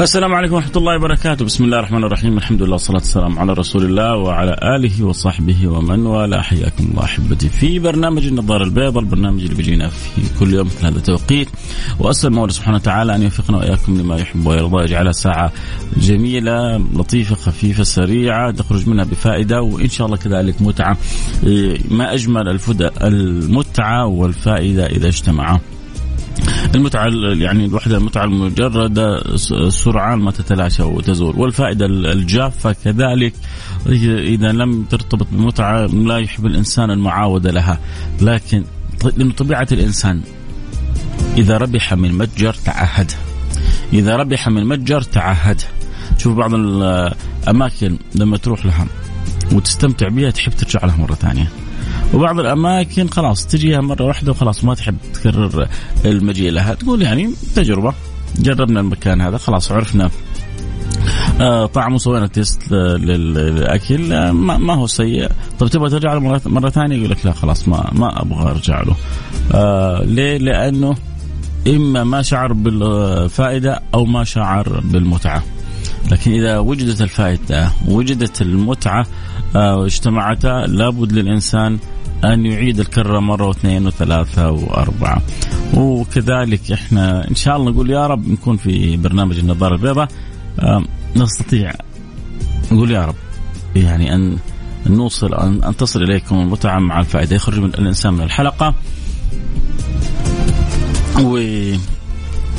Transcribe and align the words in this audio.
السلام 0.00 0.34
عليكم 0.34 0.54
ورحمة 0.54 0.76
الله 0.76 0.96
وبركاته، 0.96 1.44
بسم 1.44 1.64
الله 1.64 1.78
الرحمن 1.78 2.04
الرحيم، 2.04 2.38
الحمد 2.38 2.62
لله 2.62 2.72
والصلاة 2.72 2.98
والسلام 2.98 3.38
على 3.38 3.52
رسول 3.52 3.84
الله 3.84 4.16
وعلى 4.16 4.56
آله 4.62 5.04
وصحبه 5.04 5.68
ومن 5.68 6.06
والاه، 6.06 6.40
حياكم 6.40 6.84
الله 6.90 7.04
أحبتي 7.04 7.48
في 7.48 7.78
برنامج 7.78 8.26
النظارة 8.26 8.64
البيضاء، 8.64 9.02
البرنامج 9.02 9.42
اللي 9.42 9.54
بيجينا 9.54 9.88
في 9.88 10.20
كل 10.40 10.54
يوم 10.54 10.66
مثل 10.66 10.86
هذا 10.86 10.96
التوقيت، 10.96 11.48
وأسأل 11.98 12.30
المولى 12.30 12.52
سبحانه 12.52 12.76
وتعالى 12.76 13.14
أن 13.14 13.22
يوفقنا 13.22 13.56
وإياكم 13.56 13.98
لما 13.98 14.16
يحب 14.16 14.46
ويرضى، 14.46 14.84
يجعلها 14.84 15.12
ساعة 15.12 15.52
جميلة 15.96 16.76
لطيفة 16.76 17.34
خفيفة 17.34 17.82
سريعة 17.82 18.50
تخرج 18.50 18.88
منها 18.88 19.04
بفائدة 19.04 19.62
وإن 19.62 19.88
شاء 19.88 20.06
الله 20.06 20.16
كذلك 20.16 20.62
متعة، 20.62 20.96
ما 21.90 22.14
أجمل 22.14 22.48
الفدى 22.48 22.88
المتعة 23.02 24.06
والفائدة 24.06 24.86
إذا 24.86 25.08
اجتمعا. 25.08 25.58
المتعة 26.76 27.06
يعني 27.32 27.64
الوحدة 27.64 27.96
المتعة 27.96 28.24
المجردة 28.24 29.36
سرعان 29.68 30.18
ما 30.18 30.30
تتلاشى 30.30 30.82
وتزول. 30.82 31.34
والفائدة 31.38 31.86
الجافة 31.86 32.72
كذلك 32.84 33.34
إذا 33.86 34.52
لم 34.52 34.84
ترتبط 34.84 35.26
بالمتعة 35.32 35.86
لا 35.86 36.18
يحب 36.18 36.46
الإنسان 36.46 36.90
المعاودة 36.90 37.50
لها. 37.50 37.80
لكن 38.20 38.64
لأن 39.16 39.30
طبيعة 39.30 39.68
الإنسان 39.72 40.20
إذا 41.36 41.56
ربح 41.56 41.94
من 41.94 42.18
متجر 42.18 42.52
تعهد. 42.52 43.12
إذا 43.92 44.16
ربح 44.16 44.48
من 44.48 44.68
متجر 44.68 45.02
تعهد. 45.02 45.60
شوف 46.18 46.36
بعض 46.36 46.54
الأماكن 46.54 47.98
لما 48.14 48.36
تروح 48.36 48.66
لها 48.66 48.86
وتستمتع 49.52 50.08
بها 50.08 50.30
تحب 50.30 50.52
ترجع 50.52 50.84
لها 50.84 50.96
مرة 50.96 51.14
ثانية. 51.14 51.48
وبعض 52.14 52.38
الأماكن 52.38 53.08
خلاص 53.08 53.46
تجيها 53.46 53.80
مرة 53.80 54.04
واحدة 54.04 54.30
وخلاص 54.30 54.64
ما 54.64 54.74
تحب 54.74 54.96
تكرر 55.14 55.68
المجيء 56.04 56.50
لها. 56.50 56.74
تقول 56.74 57.02
يعني 57.02 57.30
تجربة 57.54 57.94
جربنا 58.38 58.80
المكان 58.80 59.20
هذا 59.20 59.36
خلاص 59.36 59.72
عرفنا. 59.72 60.10
آه 61.40 61.66
طعمه 61.66 61.98
سوينا 61.98 62.26
تيست 62.26 62.72
للأكل. 62.72 64.12
آه 64.12 64.32
ما, 64.32 64.74
هو 64.74 64.86
سيء. 64.86 65.28
طب 65.58 65.68
تبغى 65.68 65.90
ترجع 65.90 66.14
له 66.14 66.40
مره, 66.46 66.70
ثانية؟ 66.70 66.96
يقول 66.96 67.10
لك 67.10 67.26
لا 67.26 67.32
خلاص 67.32 67.68
ما 67.68 67.90
ما 67.92 68.22
أبغى 68.22 68.50
أرجع 68.50 68.80
له. 68.82 68.96
آه 69.54 70.04
ليه؟ 70.04 70.38
لأنه 70.38 70.96
إما 71.66 72.04
ما 72.04 72.22
شعر 72.22 72.52
بالفائدة 72.52 73.82
أو 73.94 74.04
ما 74.04 74.24
شعر 74.24 74.80
بالمتعة. 74.84 75.42
لكن 76.10 76.32
إذا 76.32 76.58
وجدت 76.58 77.02
الفائدة 77.02 77.70
وجدت 77.88 78.42
المتعة 78.42 79.06
آه 79.56 79.76
واجتمعتا 79.76 80.64
لابد 80.66 81.12
للإنسان 81.12 81.78
أن 82.32 82.46
يعيد 82.46 82.80
الكرة 82.80 83.20
مرة 83.20 83.46
واثنين 83.46 83.86
وثلاثة 83.86 84.50
وأربعة. 84.50 85.22
وكذلك 85.74 86.72
إحنا 86.72 87.30
إن 87.30 87.34
شاء 87.34 87.56
الله 87.56 87.70
نقول 87.70 87.90
يا 87.90 88.06
رب 88.06 88.28
نكون 88.28 88.56
في 88.56 88.96
برنامج 88.96 89.38
النظارة 89.38 89.74
البيضاء. 89.74 90.08
نستطيع 91.16 91.72
نقول 92.72 92.90
يا 92.90 93.04
رب 93.04 93.14
يعني 93.76 94.14
أن 94.14 94.38
نوصل 94.86 95.34
أن 95.34 95.76
تصل 95.76 96.02
إليكم 96.02 96.36
المتعة 96.36 96.78
مع 96.78 97.00
الفائدة. 97.00 97.36
يخرج 97.36 97.58
من 97.58 97.68
الإنسان 97.68 98.14
من 98.14 98.22
الحلقة. 98.22 98.74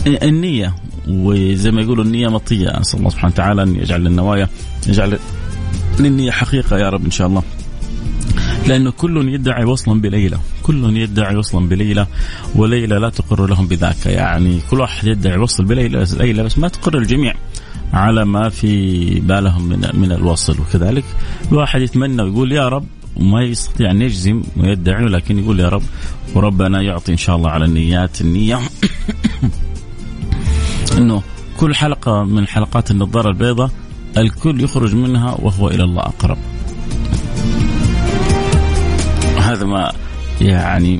والنية 0.05 0.75
وزي 1.07 1.71
ما 1.71 1.81
يقولوا 1.81 2.03
النية 2.03 2.27
مطية. 2.27 2.69
أسأل 2.81 2.99
الله 2.99 3.09
سبحانه 3.09 3.33
وتعالى 3.33 3.63
أن 3.63 3.75
يجعل 3.75 4.07
النوايا 4.07 4.49
يجعل 4.87 5.19
للنية 5.99 6.31
حقيقة 6.31 6.77
يا 6.77 6.89
رب 6.89 7.05
إن 7.05 7.11
شاء 7.11 7.27
الله. 7.27 7.43
لأنه 8.67 8.91
كل 8.91 9.33
يدعي 9.33 9.63
وصلا 9.63 10.01
بليلى 10.01 10.37
كل 10.63 10.97
يدعي 10.97 11.35
وصلا 11.35 11.67
بليلى 11.67 12.07
وليلى 12.55 12.95
لا 12.95 13.09
تقر 13.09 13.47
لهم 13.47 13.67
بذاك. 13.67 14.05
يعني 14.05 14.59
كل 14.71 14.79
واحد 14.79 15.07
يدعي 15.07 15.37
وصل 15.37 15.65
بليلى 15.65 16.05
ليلى 16.19 16.43
بس 16.43 16.57
ما 16.57 16.67
تقر 16.67 16.97
الجميع 16.97 17.33
على 17.93 18.25
ما 18.25 18.49
في 18.49 19.19
بالهم 19.19 19.63
من 19.63 19.89
من 19.93 20.11
الوصل 20.11 20.59
وكذلك. 20.59 21.03
الواحد 21.51 21.81
يتمنى 21.81 22.21
ويقول 22.21 22.51
يا 22.51 22.67
رب 22.67 22.85
وما 23.15 23.41
يستطيع 23.41 23.91
أن 23.91 24.01
يجزم 24.01 24.41
ويدعي 24.57 25.05
لكن 25.05 25.39
يقول 25.39 25.59
يا 25.59 25.69
رب 25.69 25.83
وربنا 26.35 26.81
يعطي 26.81 27.11
إن 27.11 27.17
شاء 27.17 27.35
الله 27.35 27.49
على 27.49 27.65
النيات 27.65 28.21
النية. 28.21 28.59
إنه 30.97 31.21
كل 31.57 31.75
حلقة 31.75 32.23
من 32.23 32.47
حلقات 32.47 32.91
النظارة 32.91 33.29
البيضاء 33.29 33.71
الكل 34.17 34.63
يخرج 34.63 34.95
منها 34.95 35.37
وهو 35.41 35.67
إلى 35.67 35.83
الله 35.83 36.01
أقرب. 36.01 36.37
هذا 39.47 39.65
ما 39.65 39.91
يعني 40.41 40.99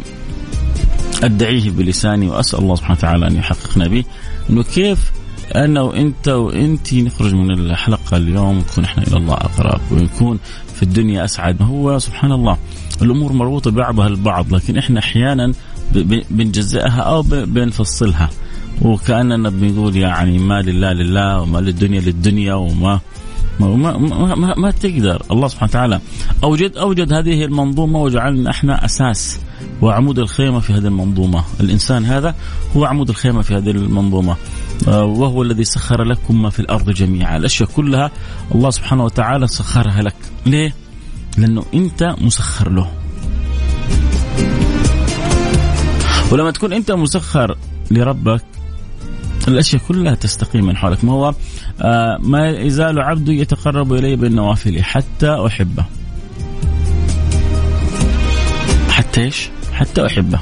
أدعيه 1.24 1.70
بلساني 1.70 2.28
وأسأل 2.28 2.60
الله 2.60 2.76
سبحانه 2.76 2.98
وتعالى 2.98 3.28
أن 3.28 3.36
يحققنا 3.36 3.88
به. 3.88 4.04
إنه 4.50 4.64
كيف 4.64 5.12
أنا 5.56 5.82
وأنت 5.82 6.28
وانت 6.28 6.94
نخرج 6.94 7.34
من 7.34 7.52
الحلقة 7.52 8.18
اليوم 8.18 8.58
ونكون 8.58 8.84
إحنا 8.84 9.04
إلى 9.04 9.18
الله 9.18 9.34
أقرب 9.34 9.82
ونكون 9.92 10.40
في 10.76 10.84
الدنيا 10.84 11.26
أسعد. 11.26 11.62
هو 11.62 12.00
سبحان 12.00 12.32
الله 12.32 12.58
الأمور 13.02 13.34
مربوطة 13.34 13.72
بعضها 13.72 14.08
البعض 14.08 14.54
لكن 14.54 14.78
إحنا 14.78 15.00
أحيانا 15.00 15.54
بنجزئها 16.30 17.02
أو 17.02 17.22
بنفصلها. 17.22 18.30
وكأننا 18.82 19.50
بنقول 19.50 19.96
يعني 19.96 20.38
ما 20.38 20.62
لله 20.62 20.94
لله 20.94 21.42
وما 21.42 21.60
للدنيا 21.60 22.02
للدنيا 22.02 22.54
وما 22.54 23.00
ما, 23.60 23.98
ما, 23.98 24.56
ما, 24.58 24.72
تقدر. 24.72 25.24
الله 25.32 25.48
سبحانه 25.48 25.70
وتعالى 25.70 26.00
اوجد 26.44 26.78
أوجد 26.78 27.14
هذه 27.14 27.46
المنظومة 27.46 28.02
وجعلنا 28.02 28.50
إحنا 28.50 28.86
أساس 28.86 29.40
وعمود 29.82 30.20
الخيمة 30.20 30.60
في 30.60 30.74
هذه 30.74 30.88
المنظومة، 30.88 31.44
الإنسان 31.60 32.06
هذا 32.06 32.36
هو 32.78 32.86
عمود 32.86 33.10
الخيمة 33.10 33.42
في 33.42 33.56
هذه 33.56 33.70
المنظومة. 33.70 34.36
آه، 34.88 35.04
وهو 35.04 35.42
الذي 35.42 35.64
سخر 35.64 36.04
لكم 36.04 36.42
ما 36.42 36.50
في 36.50 36.60
الأرض 36.60 36.90
جميعا، 36.90 37.38
الأشياء 37.38 37.70
كلها 37.70 38.12
الله 38.56 38.70
سبحانه 38.70 39.04
وتعالى 39.04 39.48
سخرها 39.48 40.02
لك، 40.02 40.16
ليه؟ 40.46 40.74
لأنه 41.38 41.64
أنت 41.74 42.16
مسخر 42.22 42.72
له. 42.72 42.92
ولما 46.32 46.52
تكون 46.52 46.74
أنت 46.74 46.92
مسخر 46.92 47.58
لربك 47.92 48.44
الأشياء 49.48 49.82
كلها 49.88 50.16
تستقيم 50.16 50.66
من 50.66 50.78
حولك. 50.78 51.06
ما 51.06 51.14
هو؟ 51.14 51.34
ما 52.20 52.50
يزال 52.50 53.00
عبدي 53.00 53.42
يتقرب 53.42 53.94
إلي 53.94 54.16
بالنوافل 54.16 54.84
حتى 54.84 55.46
أحبه 55.48 55.86
حتى 58.90 59.22
إيش؟ 59.22 59.50
حتى 59.74 60.06
أحبه 60.06 60.40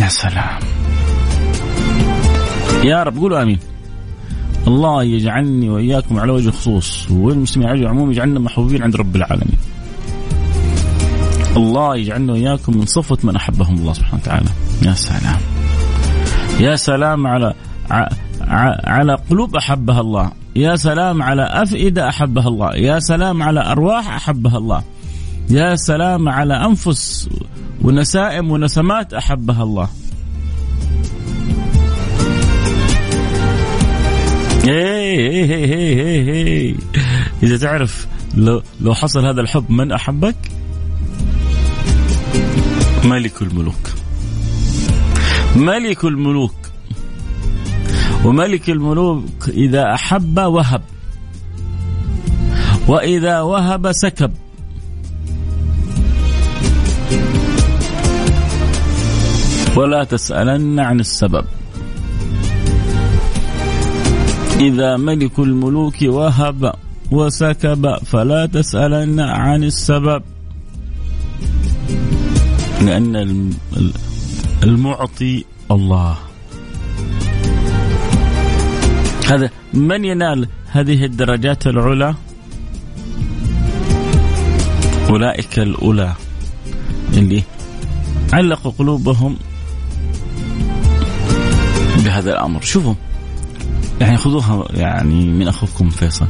يا 0.00 0.08
سلام 0.08 0.58
يا 2.84 3.02
رب 3.02 3.16
قولوا 3.16 3.42
آمين 3.42 3.58
الله 4.66 5.02
يجعلني 5.02 5.70
وإياكم 5.70 6.20
على 6.20 6.32
وجه 6.32 6.48
الخصوص 6.48 7.10
والمسلمين 7.10 7.68
على 7.68 7.78
وجه 7.78 7.84
العموم 7.84 8.10
يجعلنا 8.10 8.40
محبوبين 8.40 8.82
عند 8.82 8.96
رب 8.96 9.16
العالمين. 9.16 9.58
الله 11.56 11.96
يجعلنا 11.96 12.32
وإياكم 12.32 12.76
من 12.76 12.86
صفوه 12.86 13.18
من 13.22 13.36
أحبهم 13.36 13.74
الله 13.78 13.92
سبحانه 13.92 14.22
وتعالى. 14.22 14.50
يا 14.82 14.94
سلام. 14.94 15.40
يا 16.60 16.76
سلام 16.76 17.26
على 17.26 17.54
على 18.84 19.14
قلوب 19.30 19.56
أحبها 19.56 20.00
الله. 20.00 20.32
يا 20.56 20.76
سلام 20.76 21.22
على 21.22 21.42
أفئدة 21.42 22.08
أحبها 22.08 22.48
الله. 22.48 22.74
يا 22.74 22.98
سلام 22.98 23.42
على 23.42 23.60
أرواح 23.60 24.14
أحبها 24.14 24.58
الله. 24.58 24.82
يا 25.50 25.76
سلام 25.76 26.28
على 26.28 26.54
أنفس 26.54 27.28
ونسائم 27.82 28.50
ونسمات 28.50 29.14
أحبها 29.14 29.62
الله. 29.62 29.88
هي 34.64 35.44
هي 35.44 35.66
هي 35.66 36.70
هي 36.70 36.74
إذا 37.42 37.56
تعرف 37.56 38.06
لو 38.34 38.62
لو 38.80 38.94
حصل 38.94 39.26
هذا 39.26 39.40
الحب 39.40 39.70
من 39.70 39.92
أحبك؟ 39.92 40.36
ملك 43.04 43.42
الملوك. 43.42 43.90
ملك 45.56 46.04
الملوك. 46.04 46.54
وملك 48.24 48.70
الملوك 48.70 49.48
إذا 49.48 49.94
أحب 49.94 50.38
وهب. 50.38 50.82
وإذا 52.88 53.40
وهب 53.40 53.92
سكب. 53.92 54.32
ولا 59.76 60.04
تسألن 60.04 60.80
عن 60.80 61.00
السبب. 61.00 61.44
إذا 64.60 64.96
ملك 64.96 65.38
الملوك 65.38 65.94
وهب 66.02 66.74
وسكب 67.10 67.96
فلا 68.04 68.46
تسألن 68.46 69.20
عن 69.20 69.64
السبب. 69.64 70.22
لأن 72.82 73.16
المعطي 74.64 75.44
الله. 75.70 76.27
هذا 79.28 79.50
من 79.74 80.04
ينال 80.04 80.48
هذه 80.70 81.04
الدرجات 81.04 81.66
العلى؟ 81.66 82.14
أولئك 85.08 85.58
الأولى. 85.58 86.14
اللي 87.14 87.42
علقوا 88.32 88.72
قلوبهم 88.78 89.36
بهذا 92.04 92.32
الأمر. 92.32 92.60
شوفوا 92.60 92.94
يعني 94.00 94.16
خذوها 94.16 94.64
يعني 94.70 95.24
من 95.24 95.48
أخوكم 95.48 95.90
فيصل. 95.90 96.26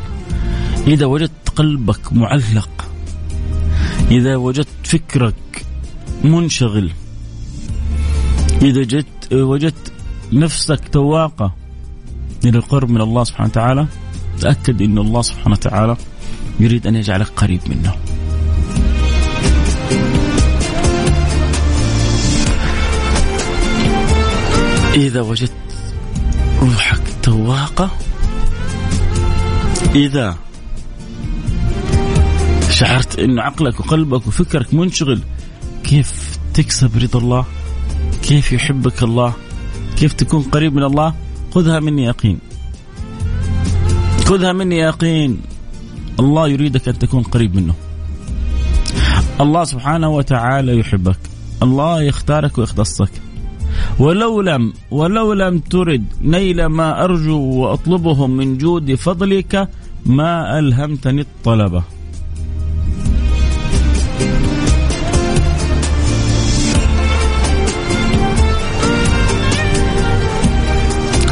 إذا 0.86 1.06
وجدت 1.06 1.48
قلبك 1.56 2.12
معلق 2.12 2.90
إذا 4.10 4.36
وجدت 4.36 4.68
فكرك 4.84 5.66
منشغل 6.24 6.90
إذا 8.62 8.82
جدت 8.82 9.32
وجدت 9.32 9.92
نفسك 10.32 10.88
تواقة 10.88 11.57
إلى 12.44 12.58
القرب 12.58 12.90
من 12.90 13.00
الله 13.00 13.24
سبحانه 13.24 13.48
وتعالى 13.48 13.86
تأكد 14.40 14.82
أن 14.82 14.98
الله 14.98 15.22
سبحانه 15.22 15.54
وتعالى 15.54 15.96
يريد 16.60 16.86
أن 16.86 16.96
يجعلك 16.96 17.28
قريب 17.36 17.60
منه. 17.66 17.94
إذا 24.94 25.20
وجدت 25.20 25.52
روحك 26.62 27.02
تواقة 27.22 27.90
إذا 29.94 30.36
شعرت 32.70 33.18
أن 33.18 33.38
عقلك 33.38 33.80
وقلبك 33.80 34.26
وفكرك 34.26 34.74
منشغل 34.74 35.22
كيف 35.84 36.38
تكسب 36.54 36.98
رضا 36.98 37.18
الله؟ 37.18 37.44
كيف 38.22 38.52
يحبك 38.52 39.02
الله؟ 39.02 39.32
كيف 39.96 40.12
تكون 40.12 40.42
قريب 40.42 40.74
من 40.74 40.82
الله؟ 40.82 41.14
خذها 41.54 41.80
مني 41.80 42.04
يقين. 42.04 42.38
خذها 44.24 44.52
مني 44.52 44.76
يقين. 44.76 45.40
الله 46.20 46.48
يريدك 46.48 46.88
أن 46.88 46.98
تكون 46.98 47.22
قريب 47.22 47.56
منه. 47.56 47.74
الله 49.40 49.64
سبحانه 49.64 50.08
وتعالى 50.08 50.78
يحبك. 50.78 51.18
الله 51.62 52.02
يختارك 52.02 52.58
ويختصك. 52.58 53.10
ولو 53.98 54.40
لم 54.40 54.72
ولو 54.90 55.32
لم 55.32 55.58
ترد 55.58 56.04
نيل 56.22 56.66
ما 56.66 57.04
أرجو 57.04 57.40
وأطلبه 57.40 58.26
من 58.26 58.58
جود 58.58 58.94
فضلك 58.94 59.68
ما 60.06 60.58
ألهمتني 60.58 61.20
الطلبة 61.20 61.82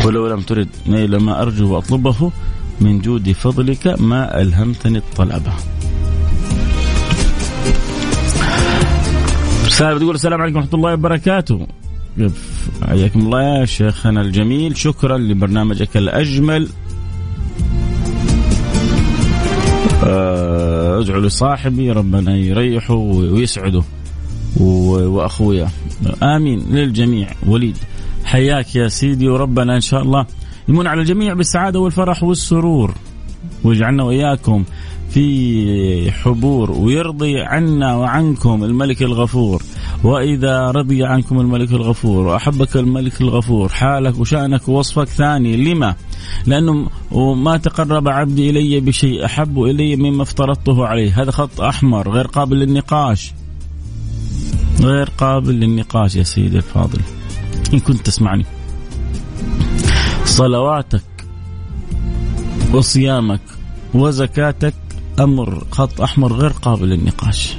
ولو 0.07 0.27
لم 0.27 0.41
ترد 0.41 0.69
نيل 0.87 1.17
ما 1.17 1.43
أرجو 1.43 1.75
وأطلبه 1.75 2.33
من 2.81 2.99
جود 2.99 3.33
فضلك 3.33 4.01
ما 4.01 4.41
ألهمتني 4.43 4.99
الطلبة 4.99 5.53
رسالة 9.67 9.95
بتقول 9.95 10.15
السلام 10.15 10.41
عليكم 10.43 10.57
ورحمة 10.57 10.75
الله 10.75 10.93
وبركاته. 10.93 11.67
حياكم 12.87 13.21
الله 13.21 13.43
يا 13.43 13.65
شيخنا 13.65 14.21
الجميل. 14.21 14.77
شكرا 14.77 15.19
لبرنامجك 15.19 15.97
الأجمل. 15.97 16.69
آه، 20.05 21.01
ادعو 21.01 21.21
لصاحبي 21.21 21.93
ربنا 21.93 22.37
يريحه 22.37 22.95
ويسعده 22.95 23.83
وأخويا. 24.61 25.69
آمين 26.23 26.61
للجميع. 26.71 27.29
وليد. 27.47 27.77
حياك 28.27 28.77
يا 28.77 28.89
سيدي 28.89 29.29
وربنا 29.29 29.75
إن 29.75 29.81
شاء 29.81 30.03
الله. 30.03 30.27
يمن 30.69 30.87
على 30.87 31.01
الجميع 31.01 31.35
بالسعادة 31.35 31.81
والفرح 31.81 32.23
والسرور. 32.23 32.95
واجعلنا 33.65 34.03
وإياكم 34.03 34.65
في 35.11 36.11
حبور 36.11 36.71
ويرضي 36.71 37.41
عنا 37.41 37.97
وعنكم 37.97 38.65
الملك 38.65 39.03
الغفور. 39.03 39.63
وإذا 40.05 40.71
رضي 40.71 41.05
عنكم 41.05 41.41
الملك 41.41 41.73
الغفور 41.73 42.27
وأحبك 42.27 42.77
الملك 42.77 43.21
الغفور 43.21 43.69
حالك 43.69 44.19
وشأنك 44.19 44.69
ووصفك 44.69 45.09
ثاني. 45.09 45.57
لما؟ 45.57 45.95
لأنه 46.47 46.89
ما 47.35 47.57
تقرب 47.57 48.09
عبدي 48.09 48.51
إلي 48.51 48.81
بشيء 48.81 49.25
أحب 49.25 49.63
إلي 49.63 49.97
مما 49.97 50.23
افترضته 50.23 50.87
عليه. 50.87 51.23
هذا 51.23 51.31
خط 51.31 51.61
أحمر 51.61 52.11
غير 52.11 52.27
قابل 52.27 52.57
للنقاش. 52.57 53.33
غير 54.81 55.11
قابل 55.19 55.55
للنقاش 55.55 56.17
يا 56.17 56.23
سيدي 56.23 56.57
الفاضل. 56.57 57.01
إن 57.75 57.81
كنت 57.81 58.07
تسمعني. 58.07 58.47
صلواتك 60.25 61.03
وصيامك 62.73 63.41
وزكاتك 63.95 64.75
أمر 65.21 65.65
خط 65.71 66.01
أحمر 66.01 66.33
غير 66.33 66.51
قابل 66.51 66.89
للنقاش. 66.89 67.57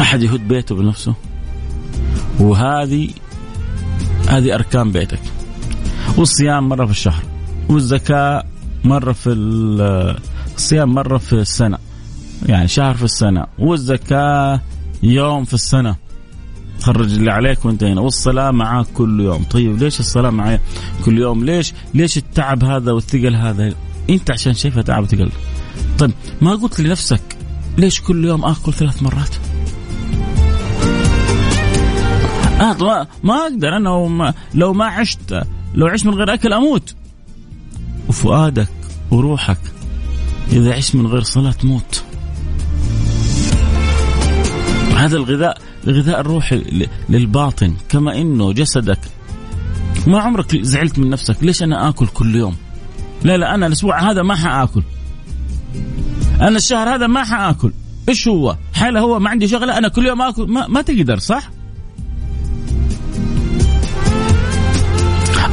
أحد 0.00 0.22
يهد 0.22 0.48
بيته 0.48 0.74
بنفسه. 0.74 1.14
وهذه 2.40 3.10
هذه 4.28 4.54
أركان 4.54 4.92
بيتك. 4.92 5.20
والصيام 6.16 6.68
مرة 6.68 6.84
في 6.84 6.90
الشهر. 6.90 7.22
والزكاة 7.68 8.44
مرة 8.84 9.12
في 9.12 9.30
الصيام 10.56 10.94
مرة 10.94 11.18
في 11.18 11.32
السنة. 11.32 11.78
يعني 12.46 12.68
شهر 12.68 12.94
في 12.94 13.04
السنة. 13.04 13.46
والزكاة 13.58 14.60
يوم 15.02 15.44
في 15.44 15.54
السنة. 15.54 15.96
تخرج 16.80 17.12
اللي 17.12 17.30
عليك 17.30 17.64
وانتهينا 17.64 18.00
والصلاة 18.00 18.50
معاك 18.50 18.86
كل 18.94 19.20
يوم. 19.20 19.42
طيب 19.44 19.82
ليش 19.82 20.00
الصلاة 20.00 20.30
معي 20.30 20.60
كل 21.04 21.18
يوم؟ 21.18 21.44
ليش؟ 21.44 21.72
ليش 21.94 22.16
التعب 22.16 22.64
هذا 22.64 22.92
والثقل 22.92 23.34
هذا؟ 23.34 23.74
انت 24.10 24.30
عشان 24.30 24.54
شايفها 24.54 24.82
تعب 24.82 25.02
وثقل. 25.02 25.30
طيب 25.98 26.10
ما 26.40 26.54
قلت 26.54 26.80
لنفسك 26.80 27.22
ليش 27.78 28.00
كل 28.00 28.24
يوم 28.24 28.44
آكل 28.44 28.72
ثلاث 28.72 29.02
مرات؟ 29.02 29.34
آه 32.60 33.06
ما, 33.24 33.34
أقدر 33.34 33.76
أنا 33.76 33.88
لو 33.88 34.08
ما, 34.08 34.34
لو 34.54 34.72
ما 34.72 34.84
عشت 34.84 35.42
لو 35.74 35.86
عشت 35.86 36.06
من 36.06 36.14
غير 36.14 36.34
أكل 36.34 36.52
أموت. 36.52 36.94
وفؤادك 38.08 38.68
وروحك 39.10 39.60
إذا 40.52 40.74
عشت 40.74 40.94
من 40.94 41.06
غير 41.06 41.22
صلاة 41.22 41.52
تموت. 41.52 42.04
هذا 45.00 45.16
الغذاء 45.16 45.58
الغذاء 45.86 46.20
الروحي 46.20 46.86
للباطن. 47.08 47.74
كما 47.88 48.20
إنه 48.20 48.52
جسدك 48.52 48.98
ما 50.06 50.20
عمرك 50.20 50.56
زعلت 50.62 50.98
من 50.98 51.10
نفسك 51.10 51.36
ليش 51.42 51.62
أنا 51.62 51.88
آكل 51.88 52.06
كل 52.06 52.34
يوم؟ 52.34 52.56
لا 53.22 53.36
لا 53.36 53.54
أنا 53.54 53.66
الأسبوع 53.66 54.10
هذا 54.10 54.22
ما 54.22 54.34
حآكل. 54.34 54.82
أنا 56.40 56.56
الشهر 56.56 56.94
هذا 56.94 57.06
ما 57.06 57.24
حآكل. 57.24 57.72
إيش 58.08 58.28
هو؟ 58.28 58.56
حاله 58.74 59.00
هو 59.00 59.18
ما 59.18 59.30
عندي 59.30 59.48
شغلة 59.48 59.78
أنا 59.78 59.88
كل 59.88 60.06
يوم 60.06 60.22
آكل. 60.22 60.46
ما, 60.46 60.66
ما 60.66 60.82
تقدر 60.82 61.18
صح؟ 61.18 61.50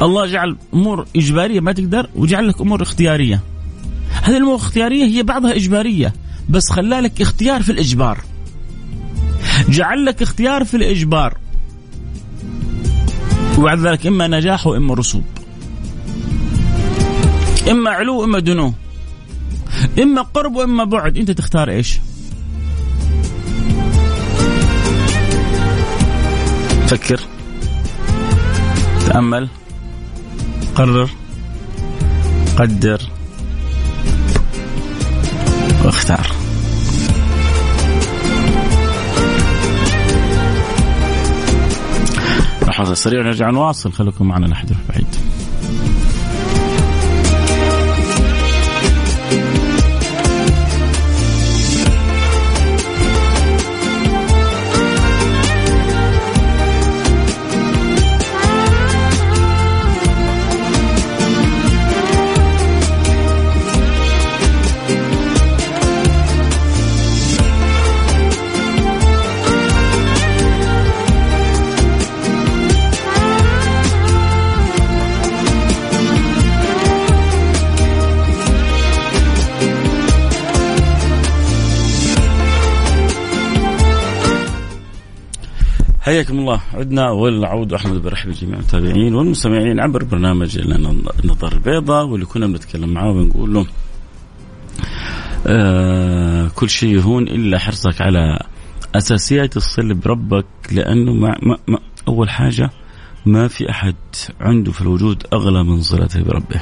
الله 0.01 0.25
جعل 0.25 0.57
أمور 0.73 1.07
إجبارية 1.15 1.59
ما 1.59 1.71
تقدر 1.71 2.09
وجعل 2.15 2.47
لك 2.47 2.61
أمور 2.61 2.81
اختيارية. 2.81 3.41
هذه 4.21 4.37
الأمور 4.37 4.55
الاختيارية 4.55 5.05
هي 5.05 5.23
بعضها 5.23 5.55
إجبارية 5.55 6.13
بس 6.49 6.71
خلالك 6.71 7.21
اختيار 7.21 7.63
في 7.63 7.71
الإجبار. 7.71 8.19
جعل 9.69 10.05
لك 10.05 10.21
اختيار 10.21 10.63
في 10.65 10.77
الإجبار. 10.77 11.37
وبعد 13.57 13.79
ذلك 13.79 14.07
إما 14.07 14.27
نجاح 14.27 14.67
وإما 14.67 14.93
رسوب. 14.93 15.23
إما 17.71 17.89
علو 17.89 18.21
وإما 18.21 18.39
دنو. 18.39 18.73
إما 19.99 20.21
قرب 20.21 20.55
وإما 20.55 20.83
بعد. 20.83 21.17
أنت 21.17 21.31
تختار 21.31 21.69
إيش؟ 21.69 21.99
فكر. 26.87 27.19
تأمل. 29.05 29.49
قرر. 30.75 31.09
قدر. 32.57 33.16
فاصل 42.77 42.97
سريع 42.97 43.19
ونرجع 43.19 43.49
نواصل. 43.49 43.91
خليكم 43.91 44.27
معنا 44.27 44.45
لحد 44.45 44.69
بعيد 44.89 45.06
حياكم 86.07 86.39
الله 86.39 86.61
عدنا 86.73 87.09
والعود 87.09 87.73
أحمد 87.73 88.01
برحب 88.01 88.31
جميع 88.31 88.53
المتابعين 88.53 89.15
والمستمعين 89.15 89.79
عبر 89.79 90.03
برنامج 90.03 90.57
النظر 91.23 91.53
البيضاء 91.53 92.05
واللي 92.05 92.25
كنا 92.25 92.47
بنتكلم 92.47 92.89
معاه 92.89 93.11
ونقول 93.11 93.53
له 93.53 93.65
آه 95.47 96.47
كل 96.55 96.69
شيء 96.69 96.95
يهون 96.95 97.23
إلا 97.27 97.59
حرصك 97.59 98.01
على 98.01 98.39
أساسيات 98.95 99.57
الصله 99.57 99.93
بربك 99.93 100.45
لأنه 100.71 101.13
ما 101.13 101.37
ما 101.41 101.57
ما 101.67 101.79
أول 102.07 102.29
حاجة 102.29 102.69
ما 103.25 103.47
في 103.47 103.69
أحد 103.69 103.95
عنده 104.41 104.71
في 104.71 104.81
الوجود 104.81 105.23
أغلى 105.33 105.63
من 105.63 105.81
صلته 105.81 106.23
بربه. 106.23 106.61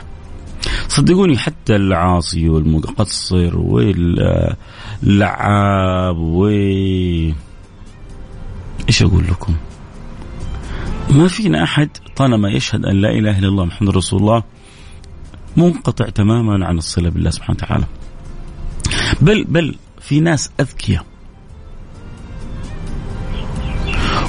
صدقوني 0.88 1.38
حتى 1.38 1.76
العاصي 1.76 2.50
والمقصر 2.50 3.58
واللعاب 3.58 4.58
و 6.18 6.50
إيش 8.88 9.04
أقول 9.04 9.28
لكم؟ 9.28 9.56
ما 11.10 11.28
فينا 11.28 11.64
أحد 11.64 11.90
طالما 12.16 12.50
يشهد 12.50 12.86
أن 12.86 13.02
لا 13.02 13.10
إله 13.10 13.40
إلا 13.40 13.48
الله 13.48 13.66
محمد 13.66 13.90
رسول 13.90 14.20
الله 14.20 14.44
منقطع 15.58 16.10
تماما 16.10 16.66
عن 16.66 16.78
الصلة 16.78 17.10
بالله 17.10 17.30
سبحانه 17.30 17.58
وتعالى. 17.64 17.86
بل 19.22 19.44
بل 19.44 19.76
في 20.02 20.20
ناس 20.20 20.50
أذكياء 20.60 21.06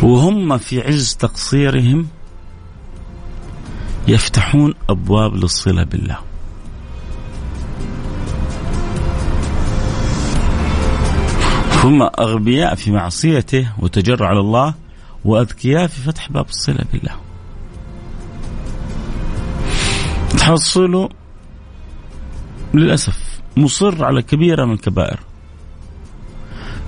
وهم 0.03 0.59
في 0.59 0.81
عز 0.81 1.15
تقصيرهم 1.15 2.07
يفتحون 4.09 4.75
أبواب 4.89 5.35
للصلة 5.35 5.85
بالله. 5.85 6.19
هم 11.87 12.03
أغبياء 12.03 12.75
في 12.75 12.91
معصيته 12.91 13.69
وتجرع 13.79 14.29
على 14.29 14.41
الله 14.41 14.75
وأذكياء 15.25 15.87
في 15.87 16.01
فتح 16.01 16.33
باب 16.33 16.47
الصلة 16.49 16.85
بالله. 16.93 17.17
تحصلوا 20.39 21.09
للأسف 22.75 23.41
مصر 23.57 24.05
على 24.05 24.23
كبيرة 24.23 24.65
من 24.65 24.73
الكبائر 24.73 25.21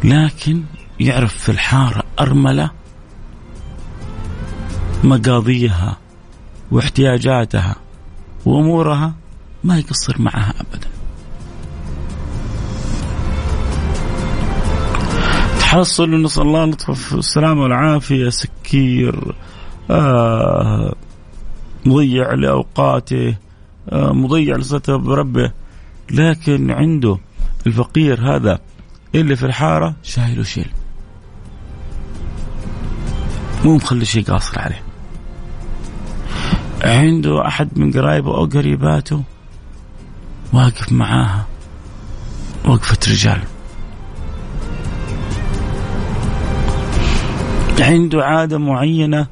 لكن 0.05 0.63
يعرف 1.01 1.35
في 1.35 1.49
الحارة 1.49 2.03
أرملة 2.21 2.71
مقاضيها 5.05 5.97
واحتياجاتها 6.71 7.77
وأمورها 8.47 9.15
ما 9.65 9.79
يقصر 9.79 10.23
معها 10.23 10.55
أبدا. 10.61 10.88
تحصل 15.69 16.23
نسال 16.23 16.43
الله 16.43 16.65
لطف 16.65 17.15
السلامة 17.15 17.63
والعافية 17.63 18.29
سكير 18.29 19.35
آه 19.91 20.95
مضيع 21.87 22.35
لأوقاته 22.35 23.37
آه 23.89 24.13
مضيع 24.13 24.57
لصلته 24.57 24.97
بربه 24.97 25.53
لكن 26.11 26.71
عنده 26.71 27.19
الفقير 27.67 28.37
هذا 28.37 28.59
اللي 29.15 29.37
في 29.37 29.47
الحارة 29.47 29.95
شايله 30.03 30.43
شيل 30.43 30.71
مو 33.65 33.77
مخلي 33.77 34.05
شيء 34.05 34.25
قاصر 34.25 34.59
عليه. 34.59 34.83
عنده 36.83 37.47
أحد 37.47 37.79
من 37.79 37.93
قرايبه 37.93 38.35
أو 38.35 38.45
قريباته 38.45 39.23
واقف 40.53 40.93
معاها 40.93 41.47
وقفة 42.65 42.99
رجال. 43.13 43.58
عنده 47.81 48.25
عادة 48.25 48.59
معينة 48.59 49.27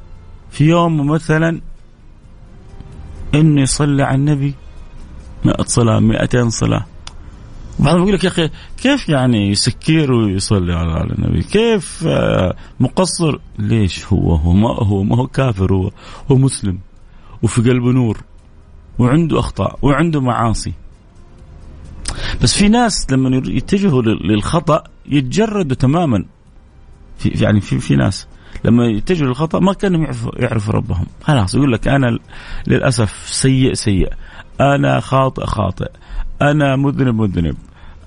في 0.51 0.63
يوم 0.63 1.07
مثلا 1.07 1.61
انه 3.35 3.61
يصلي 3.61 4.03
على 4.03 4.15
النبي 4.15 4.53
100 5.45 5.55
صلاة 5.65 5.99
200 5.99 6.49
صلاة. 6.49 6.85
بعضهم 7.79 8.01
يقول 8.01 8.13
لك 8.13 8.23
يا 8.23 8.29
أخي 8.29 8.49
كيف 8.77 9.09
يعني 9.09 9.49
يسكر 9.49 10.11
ويصلي 10.11 10.73
على 10.73 11.03
النبي؟ 11.03 11.43
كيف 11.43 12.03
آه، 12.07 12.55
مقصر؟ 12.79 13.39
ليش 13.59 14.05
هو؟ 14.05 14.35
هو 14.35 14.53
ما 14.53 14.69
هو 14.69 15.03
ما 15.03 15.17
هو 15.17 15.27
كافر 15.27 15.73
هو 15.73 15.91
هو 16.31 16.35
مسلم 16.37 16.79
وفي 17.43 17.61
قلبه 17.61 17.91
نور 17.91 18.17
وعنده 18.99 19.39
أخطاء 19.39 19.79
وعنده 19.81 20.21
معاصي. 20.21 20.73
بس 22.41 22.57
في 22.57 22.69
ناس 22.69 23.11
لما 23.11 23.37
يتجهوا 23.37 24.01
للخطأ 24.01 24.83
يتجردوا 25.05 25.75
تماما. 25.75 26.25
في 27.17 27.29
يعني 27.29 27.61
في 27.61 27.79
في 27.79 27.95
ناس 27.95 28.27
لما 28.63 28.85
يتجهوا 28.85 29.27
للخطا 29.27 29.59
ما 29.59 29.73
كانوا 29.73 30.03
يعرفوا 30.03 30.31
يعرفوا 30.35 30.73
ربهم. 30.73 31.05
خلاص 31.23 31.55
يقول 31.55 31.73
لك 31.73 31.87
أنا 31.87 32.19
للأسف 32.67 33.23
سيء 33.25 33.73
سيء. 33.73 34.09
أنا 34.61 34.99
خاطئ 34.99 35.45
خاطئ. 35.45 35.89
أنا 36.41 36.75
مذنب 36.75 37.21
مذنب. 37.21 37.55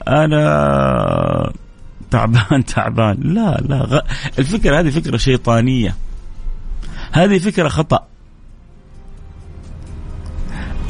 أنا 0.09 1.52
تعبان 2.11 2.64
تعبان. 2.75 3.17
لا 3.21 3.61
لا 3.69 3.76
غ... 3.76 4.00
الفكرة 4.38 4.81
هذه 4.81 4.90
فكرة 4.90 5.17
شيطانية. 5.17 5.95
هذه 7.12 7.38
فكرة 7.38 7.69
خطأ. 7.69 8.07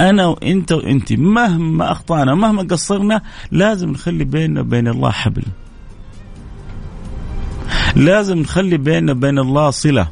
أنا 0.00 0.26
وأنت 0.26 0.72
وانت 0.72 1.12
مهما 1.12 1.92
أخطأنا 1.92 2.34
مهما 2.34 2.62
قصرنا 2.62 3.22
لازم 3.50 3.90
نخلي 3.90 4.24
بيننا 4.24 4.60
وبين 4.60 4.88
الله 4.88 5.10
حبل. 5.10 5.42
لازم 7.96 8.38
نخلي 8.38 8.76
بيننا 8.76 9.12
وبين 9.12 9.38
الله 9.38 9.70
صلة. 9.70 10.08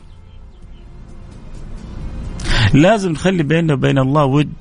لازم 2.75 3.13
نخلي 3.13 3.43
بيننا 3.43 3.75
وبين 3.75 3.99
الله 3.99 4.25
ود. 4.25 4.53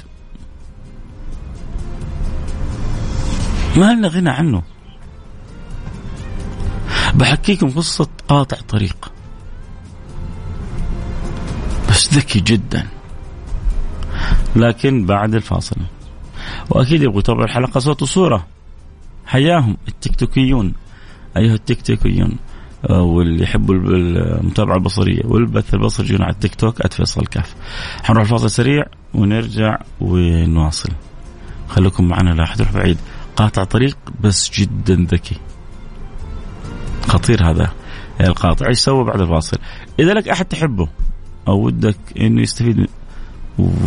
ما 3.76 3.94
لنا 3.94 4.08
غنى 4.08 4.30
عنه. 4.30 4.64
بحكيكم 7.16 7.70
قصة 7.70 8.08
قاطع 8.28 8.58
طريق. 8.68 9.12
بس 11.90 12.14
ذكي 12.14 12.40
جدا. 12.40 12.88
لكن 14.56 15.06
بعد 15.06 15.36
الفاصل. 15.36 15.76
وأكيد 16.70 17.02
يبغوا 17.02 17.20
يتابعوا 17.20 17.46
الحلقة 17.46 17.80
صوت 17.80 18.02
وصورة. 18.02 18.48
حياهم 19.26 19.78
التيك 19.88 20.16
توكيون. 20.16 20.74
أيها 21.38 21.54
التيك 21.54 21.82
توكيون. 21.82 22.38
واللي 22.90 23.44
يحبوا 23.44 23.76
المتابعة 23.76 24.76
البصرية 24.76 25.22
والبث 25.26 25.74
البصري 25.74 26.06
يجون 26.06 26.22
على 26.22 26.34
التيك 26.34 26.56
توك 26.56 26.88
@فيصل 26.94 27.26
كاف. 27.26 27.56
حنروح 28.04 28.28
فاصل 28.28 28.50
سريع 28.50 28.86
ونرجع 29.14 29.78
ونواصل. 30.02 30.90
خليكم 31.70 32.08
معنا 32.08 32.30
لا 32.30 32.44
أحد 32.44 32.60
يروح 32.60 32.74
بعيد. 32.74 32.98
قاطع 33.36 33.64
طريق 33.64 33.98
بس 34.22 34.60
جدا 34.60 35.08
ذكي. 35.12 35.36
خطير 37.08 37.50
هذا 37.50 37.72
القاطع 38.22 38.68
إيش 38.68 38.78
سوى 38.78 39.04
بعد 39.04 39.22
الفاصل؟ 39.22 39.58
إذا 40.00 40.14
لك 40.14 40.30
أحد 40.30 40.46
تحبه 40.46 40.88
أو 41.48 41.66
ودك 41.66 41.98
إنه 42.20 42.42
يستفيد 42.42 42.88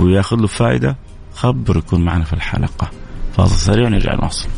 وياخذ 0.00 0.36
له 0.36 0.46
فائده 0.46 0.96
خبر 1.34 1.76
يكون 1.76 2.04
معنا 2.04 2.24
في 2.24 2.32
الحلقة. 2.32 2.90
فاصل 3.36 3.56
سريع 3.56 3.86
ونرجع 3.86 4.14
نواصل. 4.14 4.48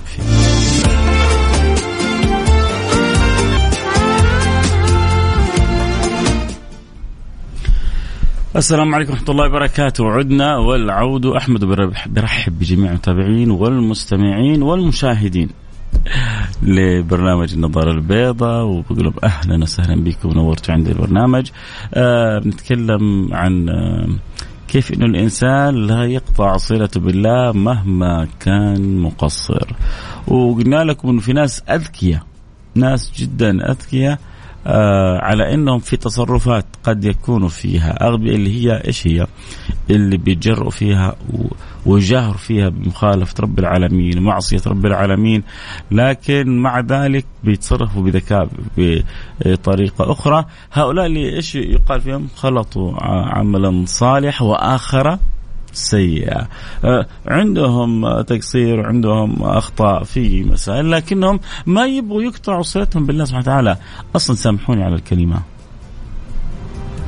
السلام 8.56 8.94
عليكم 8.94 9.12
ورحمة 9.12 9.30
الله 9.30 9.46
وبركاته. 9.46 10.10
عدنا 10.10 10.56
والعود. 10.56 11.26
أحمد 11.26 11.64
برحب 12.06 12.58
بجميع 12.58 12.90
المتابعين 12.90 13.50
والمستمعين 13.50 14.62
والمشاهدين 14.62 15.48
لبرنامج 16.62 17.52
النظارة 17.52 17.90
البيضاء. 17.90 18.64
وبقول 18.64 19.04
لهم 19.04 19.14
أهلا 19.24 19.62
وسهلا 19.62 20.04
بكم. 20.04 20.28
ونورتوا 20.28 20.74
عندي 20.74 20.92
البرنامج. 20.92 21.50
آه 21.94 22.38
بنتكلم 22.38 23.34
عن 23.34 23.68
آه 23.68 24.08
كيف 24.68 24.92
إنه 24.92 25.06
الإنسان 25.06 25.74
لا 25.86 26.04
يقطع 26.04 26.56
صلته 26.56 27.00
بالله 27.00 27.52
مهما 27.52 28.28
كان 28.40 28.98
مقصر. 28.98 29.72
وقلنا 30.28 30.84
لكم 30.84 31.08
إنه 31.08 31.20
في 31.20 31.32
ناس 31.32 31.62
أذكياء 31.70 32.22
ناس 32.74 33.12
جدا 33.16 33.70
أذكياء. 33.70 34.18
آه 34.66 35.18
على 35.18 35.54
إنهم 35.54 35.78
في 35.78 35.96
تصرفات 35.96 36.66
قد 36.84 37.04
يكونوا 37.04 37.48
فيها. 37.48 38.08
اغبياء 38.08 38.34
اللي 38.34 38.64
هي 38.64 38.82
إيش 38.86 39.06
هي؟ 39.06 39.26
اللي 39.90 40.16
بيتجرؤوا 40.16 40.70
فيها 40.70 41.16
ويجاهروا 41.86 42.36
فيها 42.36 42.68
بمخالفة 42.68 43.34
رب 43.40 43.58
العالمين 43.58 44.18
ومعصية 44.18 44.60
رب 44.66 44.86
العالمين 44.86 45.42
لكن 45.90 46.56
مع 46.62 46.80
ذلك 46.80 47.26
بيتصرفوا 47.44 48.02
بذكاء 48.02 48.48
بطريقة 49.46 50.12
أخرى. 50.12 50.44
هؤلاء 50.72 51.06
اللي 51.06 51.36
إيش 51.36 51.54
يقال 51.54 52.00
فيهم؟ 52.00 52.28
خلطوا 52.36 52.92
عملا 53.38 53.84
صالح 53.86 54.42
وآخر 54.42 55.18
سيئة. 55.72 56.48
آه، 56.84 57.06
عندهم 57.26 58.20
تقصير 58.20 58.80
وعندهم 58.80 59.42
أخطاء 59.42 60.04
في 60.04 60.44
مسائل 60.44 60.90
لكنهم 60.90 61.40
ما 61.66 61.86
يبغوا 61.86 62.22
يقطعوا 62.22 62.62
صلتهم 62.62 63.06
بالله 63.06 63.24
سبحانه 63.24 63.42
وتعالى. 63.42 63.76
أصلا 64.16 64.36
سامحوني 64.36 64.84
على 64.84 64.94
الكلمة. 64.94 65.42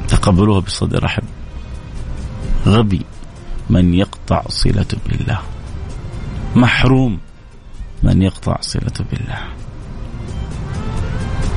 تقبلوها 0.08 0.60
بصدر 0.60 1.04
رحب. 1.04 1.22
غبي 2.66 3.00
من 3.70 3.94
يقطع 3.94 4.42
صلته 4.48 4.98
بالله. 5.08 5.40
محروم 6.56 7.18
من 8.02 8.22
يقطع 8.22 8.56
صلته 8.60 9.04
بالله. 9.12 9.38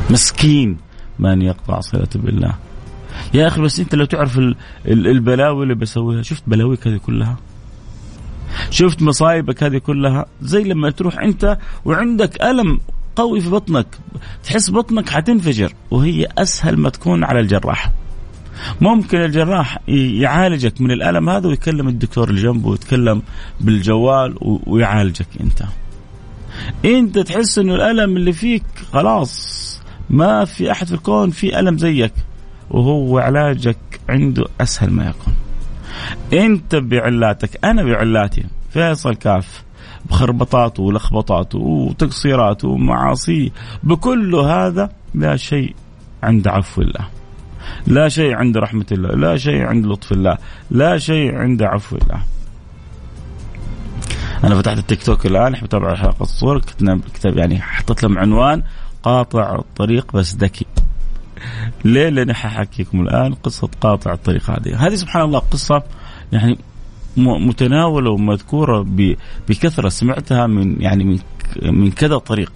مسكين 0.09 0.77
من 1.19 1.41
يقطع 1.41 1.79
صلته 1.79 2.19
بالله. 2.19 2.66
يا 3.33 3.47
أخي 3.47 3.61
بس 3.61 3.79
أنت 3.79 3.95
لو 3.95 4.05
تعرف 4.05 4.39
البلاوي 4.87 5.63
اللي 5.63 5.75
بسويها 5.75 6.21
شفت 6.21 6.43
بلاويك 6.47 6.87
هذه 6.87 6.97
كلها؟ 6.97 7.37
شفت 8.69 9.01
مصايبك 9.01 9.63
هذه 9.63 9.77
كلها؟ 9.77 10.25
زي 10.41 10.63
لما 10.63 10.89
تروح 10.89 11.19
أنت 11.19 11.57
وعندك 11.85 12.43
ألم 12.43 12.79
قوي 13.15 13.41
في 13.41 13.49
بطنك 13.49 13.87
تحس 14.43 14.71
بطنك 14.71 15.09
حتنفجر 15.09 15.73
وهي 15.91 16.27
أسهل 16.37 16.77
ما 16.77 16.89
تكون 16.89 17.23
على 17.23 17.39
الجراح. 17.39 17.91
ممكن 18.81 19.17
الجراح 19.17 19.77
يعالجك 19.87 20.81
من 20.81 20.91
الألم 20.91 21.29
هذا 21.29 21.47
ويكلم 21.47 21.87
الدكتور 21.87 22.29
اللي 22.29 22.41
جنبه 22.41 22.69
ويتكلم 22.69 23.21
بالجوال 23.61 24.35
ويعالجك 24.41 25.27
أنت. 25.41 25.63
أنت 26.85 27.19
تحس 27.19 27.59
إنه 27.59 27.75
الألم 27.75 28.17
اللي 28.17 28.33
فيك 28.33 28.63
خلاص 28.93 29.57
ما 30.09 30.45
في 30.45 30.71
أحد 30.71 30.87
في 30.87 30.93
الكون 30.93 31.29
في 31.29 31.59
ألم 31.59 31.77
زيك. 31.77 32.13
وهو 32.69 33.19
علاجك 33.19 33.77
عنده 34.09 34.45
أسهل 34.61 34.89
ما 34.89 35.05
يكون. 35.09 35.33
أنت 36.33 36.75
بعلاتك 36.75 37.65
أنا 37.65 37.83
بعلاتي. 37.83 38.45
فيصل 38.69 39.15
كاف 39.15 39.63
بخربطاته 40.05 40.83
ولخبطاته 40.83 41.59
وتقصيراته 41.59 42.67
ومعاصيه. 42.67 43.49
بكل 43.83 44.35
هذا 44.35 44.91
لا 45.15 45.35
شيء 45.35 45.75
عند 46.23 46.47
عفو 46.47 46.81
الله. 46.81 47.07
لا 47.87 48.09
شيء 48.09 48.33
عند 48.33 48.57
رحمة 48.57 48.85
الله. 48.91 49.09
لا 49.09 49.37
شيء 49.37 49.61
عند 49.61 49.85
لطف 49.85 50.11
الله. 50.11 50.37
لا 50.71 50.97
شيء 50.97 51.35
عند 51.35 51.63
عفو 51.63 51.95
الله. 51.95 52.23
أنا 54.43 54.55
فتحت 54.55 54.77
التيك 54.77 55.03
توك 55.03 55.25
الآن 55.25 55.51
بتابع 55.63 55.95
حلقة 55.95 56.21
الصور. 56.21 56.59
كتاب 57.13 57.37
يعني 57.37 57.61
حطيت 57.61 58.03
لهم 58.03 58.17
عنوان 58.17 58.63
قاطع 59.03 59.55
الطريق 59.55 60.15
بس 60.15 60.35
ذكي. 60.35 60.65
ليه؟ 61.85 62.09
لاني 62.09 62.33
ححكيكم 62.33 63.01
الآن 63.01 63.33
قصة 63.33 63.69
قاطع 63.81 64.13
الطريق 64.13 64.49
هذه، 64.49 64.87
هذه 64.87 64.95
سبحان 64.95 65.21
الله 65.21 65.39
قصة 65.39 65.83
يعني 66.31 66.57
متناولة 67.17 68.09
ومذكورة 68.09 68.85
بكثرة 69.49 69.89
سمعتها 69.89 70.47
من 70.47 70.81
يعني 70.81 71.03
من 71.03 71.19
من 71.61 71.91
كذا 71.91 72.17
طريق. 72.17 72.51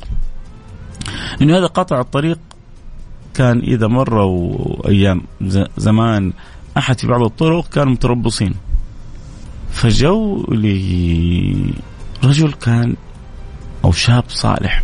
انه 1.41 1.57
هذا 1.57 1.65
قاطع 1.65 1.99
الطريق 1.99 2.39
كان 3.33 3.59
إذا 3.59 3.87
مروا 3.87 4.87
أيام 4.87 5.21
زمان 5.77 6.33
أحد 6.77 6.99
في 6.99 7.07
بعض 7.07 7.21
الطرق 7.21 7.69
كانوا 7.69 7.93
متربصين. 7.93 8.53
فجو 9.71 10.45
لرجل 12.23 12.51
كان 12.51 12.95
أو 13.85 13.91
شاب 13.91 14.23
صالح 14.27 14.83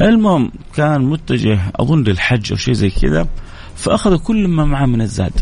المهم 0.00 0.52
كان 0.74 1.04
متجه 1.04 1.58
أظن 1.76 2.02
للحج 2.02 2.52
أو 2.52 2.56
شيء 2.56 2.74
زي 2.74 2.90
كذا 2.90 3.28
فاخذوا 3.76 4.18
كل 4.18 4.48
ما 4.48 4.64
معه 4.64 4.86
من 4.86 5.00
الزاد. 5.00 5.40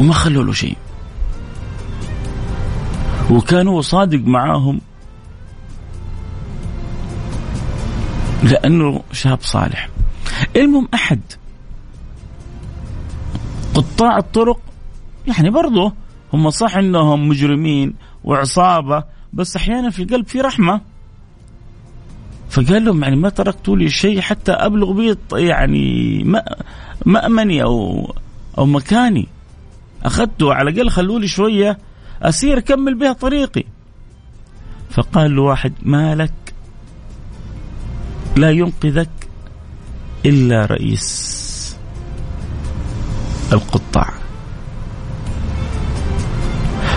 وما 0.00 0.12
خلوا 0.14 0.44
له 0.44 0.52
شيء. 0.52 0.76
وكان 3.30 3.68
هو 3.68 3.80
صادق 3.80 4.18
معاهم. 4.18 4.80
لأنه 8.42 9.02
شاب 9.12 9.38
صالح. 9.42 9.88
المهم 10.56 10.88
أحد 10.94 11.20
قطاع 13.74 14.18
الطرق 14.18 14.60
يعني 15.26 15.50
برضه 15.50 15.92
هم 16.32 16.50
صح 16.50 16.76
إنهم 16.76 17.28
مجرمين 17.28 17.94
وعصابة 18.24 19.04
بس 19.32 19.56
أحيانا 19.56 19.90
في 19.90 20.02
القلب 20.02 20.26
في 20.26 20.40
رحمة. 20.40 20.91
فقال 22.52 22.84
لهم 22.84 23.02
يعني 23.02 23.16
ما 23.16 23.28
تركتوا 23.28 23.76
لي 23.76 23.88
شيء 23.88 24.20
حتى 24.20 24.52
أبلغ 24.52 24.92
به 24.92 25.16
يعني 25.32 26.24
مأمني 27.06 27.62
أو 27.62 28.14
أو 28.58 28.66
مكاني. 28.66 29.28
أخذته 30.04 30.54
على 30.54 30.70
الأقل 30.70 30.90
خلوا 30.90 31.20
لي 31.20 31.28
شوية 31.28 31.78
أسير 32.22 32.58
أكمل 32.58 32.94
بها 32.94 33.12
طريقي. 33.12 33.64
فقال 34.90 35.36
له 35.36 35.42
واحد 35.42 35.72
ما 35.82 36.14
لك؟ 36.14 36.54
لا 38.36 38.50
ينقذك 38.50 39.28
إلا 40.26 40.66
رئيس 40.66 41.76
القطاع. 43.52 44.14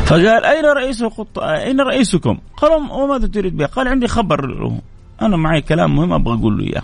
فقال 0.06 0.46
أين 0.46 0.66
رئيس 0.66 1.02
القطاع؟ 1.02 1.64
أين 1.64 1.82
رئيسكم؟ 1.82 2.38
قالوا 2.58 2.94
وماذا 2.94 3.28
تريد 3.28 3.58
به 3.58 3.66
قال 3.66 3.88
عندي 3.88 4.08
خبر 4.08 4.46
له 4.46 4.82
أنا 5.22 5.38
معي 5.38 5.62
كلام 5.62 5.96
مهم 5.96 6.14
أبغى 6.14 6.34
أقول 6.34 6.58
له 6.58 6.64
إياه. 6.64 6.84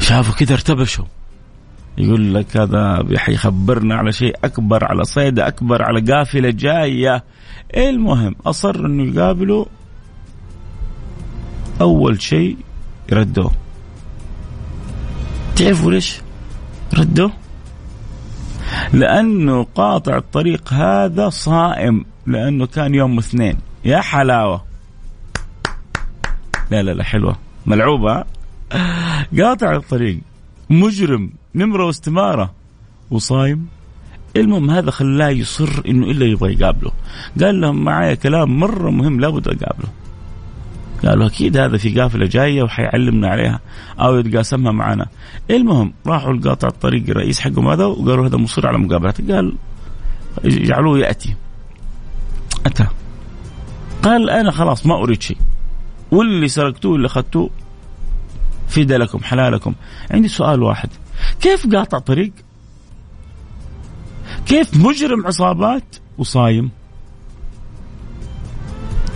شافوا 0.00 0.34
كذا 0.34 0.54
ارتبشوا. 0.54 1.04
يقول 1.98 2.34
لك 2.34 2.56
هذا 2.56 3.06
حيخبرنا 3.16 3.94
على 3.94 4.12
شيء 4.12 4.36
أكبر 4.44 4.84
على 4.84 5.04
صيدة 5.04 5.48
أكبر 5.48 5.82
على 5.82 6.00
قافلة 6.12 6.50
جاية. 6.50 7.24
المهم 7.76 8.34
أصر 8.46 8.86
إنه 8.86 9.14
يقابله 9.14 9.66
أول 11.80 12.22
شيء 12.22 12.56
ردوه 13.12 13.52
تعرفوا 15.56 15.92
ليش 15.92 16.20
ردوه؟ 16.94 17.30
لأنه 18.92 19.66
قاطع 19.74 20.16
الطريق 20.16 20.72
هذا 20.72 21.28
صائم 21.28 22.04
لأنه 22.26 22.66
كان 22.66 22.94
يوم 22.94 23.18
اثنين. 23.18 23.56
يا 23.84 24.00
حلاوة. 24.00 24.64
لا 26.70 26.82
لا 26.82 26.90
لا 26.90 27.04
حلوة. 27.04 27.36
ملعوبة. 27.66 28.24
قاطع 29.40 29.76
الطريق. 29.76 30.18
مجرم. 30.70 31.30
نمرة 31.54 31.86
واستمارة. 31.86 32.54
وصايم. 33.10 33.66
المهم 34.36 34.70
هذا 34.70 34.90
خلاه 34.90 35.28
يصر 35.28 35.82
إنه 35.88 36.06
إلا 36.06 36.26
يبغى 36.26 36.54
يقابله. 36.54 36.90
قال 37.40 37.60
لهم 37.60 37.84
معايا 37.84 38.14
كلام 38.14 38.60
مرة 38.60 38.90
مهم 38.90 39.20
لابد 39.20 39.48
أقابله. 39.48 39.88
قالوا 41.04 41.26
أكيد 41.26 41.56
هذا 41.56 41.76
في 41.76 42.00
قافلة 42.00 42.26
جاية 42.26 42.62
وحيعلمنا 42.62 43.28
عليها. 43.28 43.60
أو 44.00 44.16
يتقاسمها 44.16 44.72
معنا 44.72 45.06
المهم 45.50 45.92
راحوا 46.06 46.32
لقاطع 46.32 46.68
الطريق 46.68 47.04
الرئيس 47.08 47.40
حقهم 47.40 47.68
هذا 47.68 47.84
وقالوا 47.84 48.26
هذا 48.26 48.36
مصر 48.36 48.66
على 48.66 48.78
مقابلته 48.78 49.34
قال 49.34 49.54
جعلوه 50.44 50.98
يأتي. 50.98 51.34
أتى. 52.66 52.86
قال 54.02 54.30
أنا 54.30 54.50
خلاص 54.50 54.86
ما 54.86 54.94
أريد 54.94 55.22
شيء. 55.22 55.36
واللي 56.14 56.48
سرقتوه 56.48 56.96
اللي 56.96 57.06
أخذتوه 57.06 57.50
فدا 58.68 58.98
لكم 58.98 59.18
حلالكم. 59.18 59.74
عندي 60.10 60.28
سؤال 60.28 60.62
واحد. 60.62 60.88
كيف 61.40 61.66
قاطع 61.66 61.98
طريق؟ 61.98 62.32
كيف 64.46 64.76
مجرم 64.76 65.26
عصابات 65.26 65.96
وصايم؟ 66.18 66.70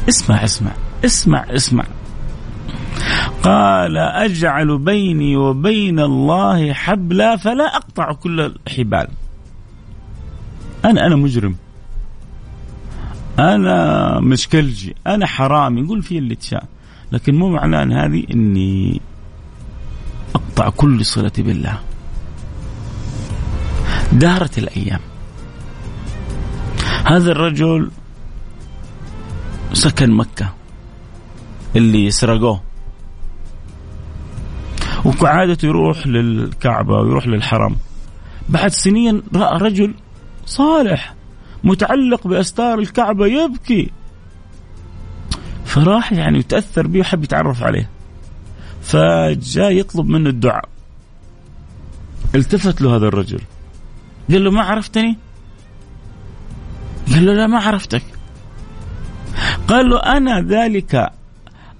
اسمع 0.08 0.44
اسمع 0.44 0.72
اسمع 1.04 1.44
اسمع. 1.50 1.84
قال 3.42 3.96
أجعل 3.96 4.78
بيني 4.78 5.36
وبين 5.36 6.00
الله 6.00 6.72
حبلا 6.72 7.36
فلا 7.36 7.76
أقطع 7.76 8.12
كل 8.12 8.40
الحبال. 8.40 9.08
أنا 10.84 11.06
أنا 11.06 11.16
مجرم. 11.16 11.56
أنا 13.38 14.20
مشكلجي. 14.20 14.94
أنا 15.06 15.26
حرامي. 15.26 15.80
يقول 15.80 16.02
في 16.02 16.18
اللي 16.18 16.34
تشاء. 16.34 16.64
لكن 17.12 17.34
مو 17.34 17.56
ان 17.56 17.92
هذه 17.92 18.24
إني 18.30 19.00
أقطع 20.34 20.68
كل 20.68 21.04
صلتي 21.04 21.42
بالله. 21.42 21.80
دارت 24.12 24.58
الأيام. 24.58 25.00
هذا 27.06 27.32
الرجل 27.32 27.90
سكن 29.72 30.10
مكة. 30.10 30.52
اللي 31.76 32.10
سرقوه. 32.10 32.62
وكعادته 35.04 35.66
يروح 35.66 36.06
للكعبة 36.06 36.94
ويروح 36.94 37.26
للحرم. 37.26 37.76
بعد 38.48 38.70
سنين 38.70 39.22
رأى 39.34 39.58
رجل 39.58 39.94
صالح 40.46 41.14
متعلق 41.64 42.26
بأستار 42.26 42.78
الكعبة 42.78 43.26
يبكي. 43.26 43.90
فراح 45.68 46.12
يعني 46.12 46.42
تاثر 46.42 46.86
به 46.86 47.00
وحب 47.00 47.24
يتعرف 47.24 47.62
عليه. 47.62 47.90
فجاء 48.82 49.72
يطلب 49.72 50.06
منه 50.06 50.30
الدعاء. 50.30 50.68
التفت 52.34 52.80
له 52.80 52.96
هذا 52.96 53.06
الرجل. 53.06 53.40
قال 54.30 54.44
له 54.44 54.50
ما 54.50 54.62
عرفتني؟ 54.62 55.16
قال 57.12 57.26
له 57.26 57.32
لا 57.32 57.46
ما 57.46 57.58
عرفتك. 57.58 58.02
قال 59.68 59.90
له 59.90 59.98
أنا 59.98 60.40
ذلك 60.42 61.12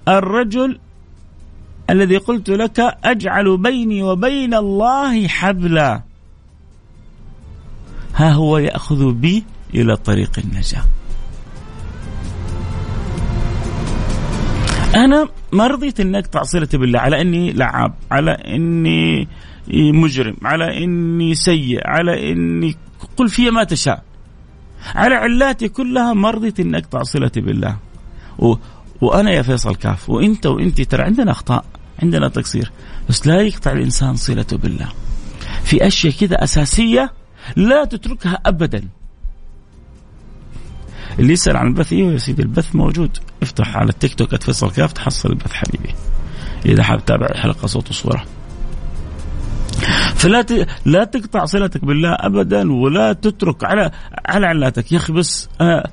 الرجل 0.09 0.79
الذي 1.91 2.17
قلت 2.17 2.51
لك 2.51 2.81
أجعل 3.05 3.57
بيني 3.57 4.03
وبين 4.03 4.55
الله 4.55 5.29
حبلا. 5.29 6.03
ها 8.15 8.33
هو 8.33 8.59
يأخذ 8.59 9.13
بي 9.13 9.45
إلى 9.75 9.97
طريق 9.97 10.39
النجاة. 10.39 10.85
أنا 14.95 15.29
ما 15.53 15.67
رضيت 15.67 16.01
انك 16.01 16.25
أقطع 16.25 16.43
صلتي 16.43 16.79
بالله 16.79 16.99
على 16.99 17.21
إني 17.21 17.53
لعاب 17.53 17.95
على 18.11 18.31
إني 18.31 19.29
مجرم 19.73 20.37
على 20.43 20.85
إني 20.85 21.35
سيء 21.35 21.81
على 21.87 22.33
إني 22.33 22.77
قل 23.17 23.29
في 23.29 23.51
ما 23.51 23.65
تشاء. 23.65 24.03
على 24.95 25.15
علاتي 25.15 25.69
كلها 25.69 26.13
ما 26.13 26.31
رضيت 26.31 26.61
إني 26.61 26.79
أقطع 26.79 27.03
صلتي 27.03 27.41
بالله. 27.41 27.77
و... 28.39 28.55
وأنا 29.01 29.31
يا 29.31 29.43
فيصل 29.43 29.75
كاف 29.75 30.11
وأنت 30.11 30.47
وانت 30.47 30.81
ترى 30.81 31.03
عندنا 31.03 31.31
أخطاء 31.31 31.65
عندنا 32.03 32.29
تقصير 32.29 32.73
بس 33.09 33.27
لا 33.27 33.41
يقطع 33.41 33.73
الإنسان 33.73 34.17
صلته 34.17 34.57
بالله. 34.57 34.89
في 35.65 35.87
أشياء 35.87 36.13
كذا 36.13 36.45
أساسية 36.45 37.13
لا 37.57 37.85
تتركها 37.85 38.39
ابدا. 38.47 38.89
اللي 41.19 41.33
يسأل 41.33 41.57
عن 41.57 41.67
البث 41.67 41.93
أيوه 41.93 42.13
يا 42.13 42.19
سيدي 42.19 42.43
البث 42.43 42.77
موجود. 42.77 43.19
افتح 43.43 43.77
على 43.77 43.89
التيك 43.89 44.15
توك 44.15 44.35
@فيصل 44.35 44.71
كاف 44.71 44.93
تحصل 44.93 45.31
البث 45.31 45.53
حبيبي. 45.53 45.95
إذا 46.67 46.83
حاب 46.83 47.05
تتابع 47.05 47.27
الحلقة 47.27 47.67
صوت 47.67 47.91
وصورة. 47.91 48.25
فلا 50.15 50.43
ت... 50.43 50.69
لا 50.85 51.05
تقطع 51.05 51.45
صلتك 51.45 51.85
بالله 51.85 52.13
ابدا 52.13 52.73
ولا 52.73 53.13
تترك 53.13 53.65
على 53.65 53.91
على 54.27 54.47
علاتك. 54.47 54.93
يا 54.93 54.97
أخي 54.97 55.13
بس 55.13 55.49
أنا... 55.61 55.91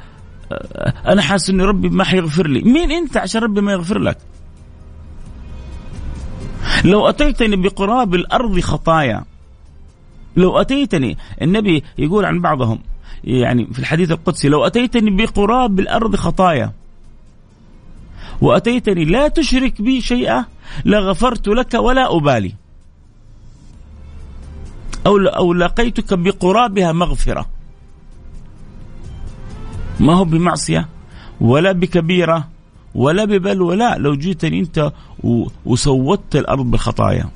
أنا 1.07 1.21
حاسس 1.21 1.49
إن 1.49 1.61
ربي 1.61 1.89
ما 1.89 2.03
حيغفر 2.03 2.47
لي. 2.47 2.61
مين 2.61 2.91
أنت 2.91 3.17
عشان 3.17 3.41
ربي 3.41 3.61
ما 3.61 3.71
يغفر 3.71 3.99
لك؟ 3.99 4.17
لو 6.85 7.09
أتيتني 7.09 7.55
بقراب 7.55 8.15
الأرض 8.15 8.59
خطايا 8.59 9.23
لو 10.38 10.57
أتيتني 10.57 11.17
النبي 11.41 11.83
يقول 11.97 12.25
عن 12.25 12.41
بعضهم 12.41 12.79
يعني 13.25 13.67
في 13.73 13.79
الحديث 13.79 14.11
القدسي 14.11 14.49
لو 14.49 14.65
أتيتني 14.65 15.11
بقراب 15.11 15.79
الأرض 15.79 16.15
خطايا 16.15 16.71
وأتيتني 18.41 19.05
لا 19.05 19.27
تشرك 19.27 19.81
بي 19.81 20.01
شيئا 20.01 20.45
لغفرت 20.85 21.47
لك 21.47 21.73
ولا 21.73 22.15
أبالي. 22.15 22.53
أو 25.05 25.17
أو 25.17 25.53
لقيتك 25.53 26.13
بقرابها 26.13 26.91
مغفرة. 26.91 27.45
ما 29.99 30.13
هو 30.13 30.25
بمعصية؟ 30.25 30.89
ولا 31.41 31.71
بكبيرة 31.71 32.47
ولا 32.95 33.25
ببلوى 33.25 33.75
لا 33.75 33.97
لو 33.97 34.15
جيتني 34.15 34.59
أنت 34.59 34.91
وسودت 35.65 36.35
الأرض 36.35 36.71
بالخطايا 36.71 37.29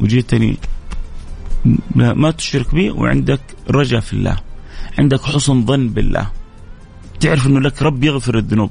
وجيتني 0.00 0.56
ما 1.94 2.30
تشرك 2.30 2.74
بي 2.74 2.90
وعندك 2.90 3.40
رجاء 3.70 4.00
في 4.00 4.12
الله. 4.12 4.51
عندك 4.98 5.22
حسن 5.22 5.66
ظن 5.66 5.88
بالله. 5.88 6.26
تعرف 7.20 7.46
إنه 7.46 7.60
لك 7.60 7.82
رب 7.82 8.04
يغفر 8.04 8.38
الذنوب. 8.38 8.70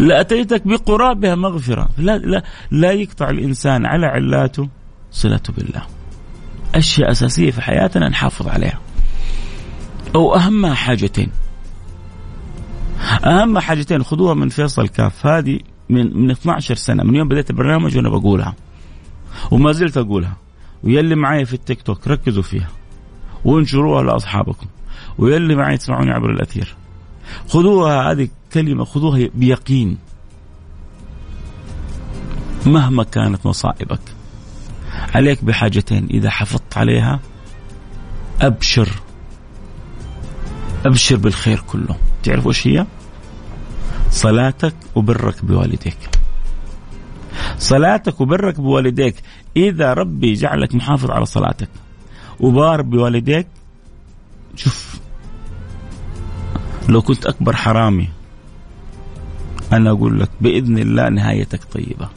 لاتيتك 0.00 0.66
بقرابها 0.66 1.34
مغفرة. 1.34 1.88
لا 1.98 2.18
لا 2.18 2.42
لا 2.70 2.92
يقطع 2.92 3.30
الإنسان 3.30 3.86
على 3.86 4.06
علاته 4.06 4.68
صلته 5.12 5.52
بالله. 5.52 5.82
أشياء 6.74 7.10
أساسية 7.10 7.50
في 7.50 7.62
حياتنا 7.62 8.08
نحافظ 8.08 8.48
عليها. 8.48 8.80
أو 10.14 10.34
أهم 10.34 10.66
حاجتين. 10.66 11.30
أهم 13.24 13.58
حاجتين 13.58 14.02
خذوها 14.02 14.34
من 14.34 14.48
فيصل 14.48 14.88
كاف. 14.88 15.26
هذه 15.26 15.58
من 15.88 16.16
من 16.16 16.30
12 16.30 16.74
سنة 16.74 17.04
من 17.04 17.14
يوم 17.14 17.28
بديت 17.28 17.50
البرنامج 17.50 17.96
وأنا 17.96 18.08
بقولها. 18.08 18.54
وما 19.50 19.72
زلت 19.72 19.96
أقولها. 19.96 20.36
ويلي 20.84 21.14
معي 21.14 21.44
في 21.44 21.54
التيك 21.54 21.82
توك 21.82 22.08
ركزوا 22.08 22.42
فيها. 22.42 22.68
وانشروها 23.46 24.02
لأصحابكم. 24.02 24.66
ويلي 25.18 25.54
معي 25.54 25.76
تسمعوني 25.76 26.10
عبر 26.10 26.30
الأثير. 26.30 26.74
خذوها 27.48 28.12
هذه 28.12 28.28
كلمة 28.52 28.84
خذوها 28.84 29.28
بيقين. 29.34 29.98
مهما 32.66 33.04
كانت 33.04 33.46
مصائبك 33.46 34.00
عليك 35.14 35.44
بحاجتين. 35.44 36.06
إذا 36.10 36.30
حفظت 36.30 36.76
عليها 36.78 37.20
أبشر. 38.40 38.88
أبشر 40.86 41.16
بالخير 41.16 41.60
كله. 41.60 41.96
تعرف 42.22 42.46
وش 42.46 42.66
هي؟ 42.66 42.86
صلاتك 44.10 44.74
وبرك 44.94 45.44
بوالديك. 45.44 45.98
صلاتك 47.58 48.20
وبرك 48.20 48.60
بوالديك. 48.60 49.14
إذا 49.56 49.92
ربي 49.92 50.34
جعلك 50.34 50.74
محافظ 50.74 51.10
على 51.10 51.26
صلاتك. 51.26 51.68
وبار 52.40 52.82
بوالديك. 52.82 53.46
شوف. 54.56 55.00
لو 56.88 57.02
كنت 57.02 57.26
أكبر 57.26 57.56
حرامي 57.56 58.08
أنا 59.72 59.90
أقول 59.90 60.20
لك 60.20 60.30
بإذن 60.40 60.78
الله 60.78 61.08
نهايتك 61.08 61.64
طيبة. 61.64 62.08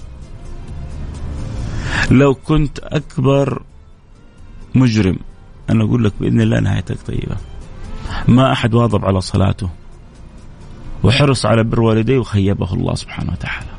لو 2.11 2.33
كنت 2.33 2.79
أكبر 2.79 3.61
مجرم 4.75 5.19
أنا 5.69 5.83
أقول 5.83 6.03
لك 6.03 6.13
بإذن 6.19 6.41
الله 6.41 6.59
نهايتك 6.59 6.97
طيبة. 7.07 7.37
ما 8.27 8.51
أحد 8.51 8.73
واظب 8.73 9.05
على 9.05 9.21
صلاته 9.21 9.69
وحرص 11.03 11.45
على 11.45 11.63
بر 11.63 11.81
والديه 11.81 12.17
وخيبه 12.17 12.73
الله 12.73 12.95
سبحانه 12.95 13.31
وتعالى. 13.31 13.69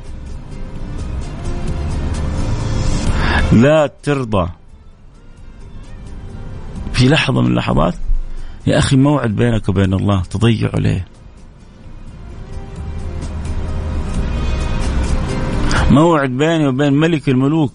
لا 3.51 3.87
ترضى 4.03 4.49
في 6.93 7.09
لحظة 7.09 7.41
من 7.41 7.47
اللحظات 7.47 7.95
يا 8.67 8.77
أخي 8.77 8.95
موعد 8.95 9.35
بينك 9.35 9.69
وبين 9.69 9.93
الله 9.93 10.21
تضيعه 10.21 10.75
ليه 10.75 11.07
موعد 15.91 16.29
بيني 16.29 16.67
وبين 16.67 16.93
ملك 16.93 17.29
الملوك. 17.29 17.73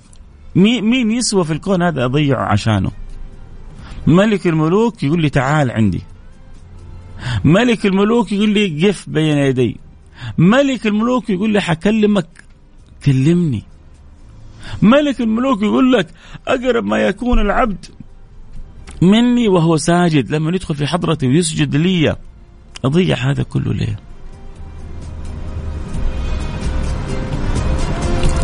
مين 0.54 1.10
يسوى 1.10 1.44
في 1.44 1.52
الكون 1.52 1.82
هذا 1.82 2.04
أضيعه 2.04 2.44
عشانه؟ 2.44 2.90
ملك 4.06 4.46
الملوك 4.46 5.02
يقول 5.02 5.22
لي 5.22 5.30
تعال 5.30 5.70
عندي. 5.70 6.02
ملك 7.44 7.86
الملوك 7.86 8.32
يقول 8.32 8.50
لي 8.50 8.88
قف 8.88 9.08
بين 9.08 9.38
يدي. 9.38 9.76
ملك 10.38 10.86
الملوك 10.86 11.30
يقول 11.30 11.50
لي 11.50 11.60
حكلمك 11.60 12.28
كلمني. 13.04 13.62
ملك 14.82 15.20
الملوك 15.20 15.62
يقول 15.62 15.92
لك 15.92 16.06
أقرب 16.48 16.84
ما 16.84 16.98
يكون 16.98 17.40
العبد 17.40 17.86
مني 19.02 19.48
وهو 19.48 19.76
ساجد. 19.76 20.34
لما 20.34 20.50
يدخل 20.50 20.74
في 20.74 20.86
حضرتي 20.86 21.26
ويسجد 21.26 21.76
لي 21.76 22.16
أضيع 22.84 23.16
هذا 23.16 23.42
كله 23.42 23.72
ليه 23.72 23.96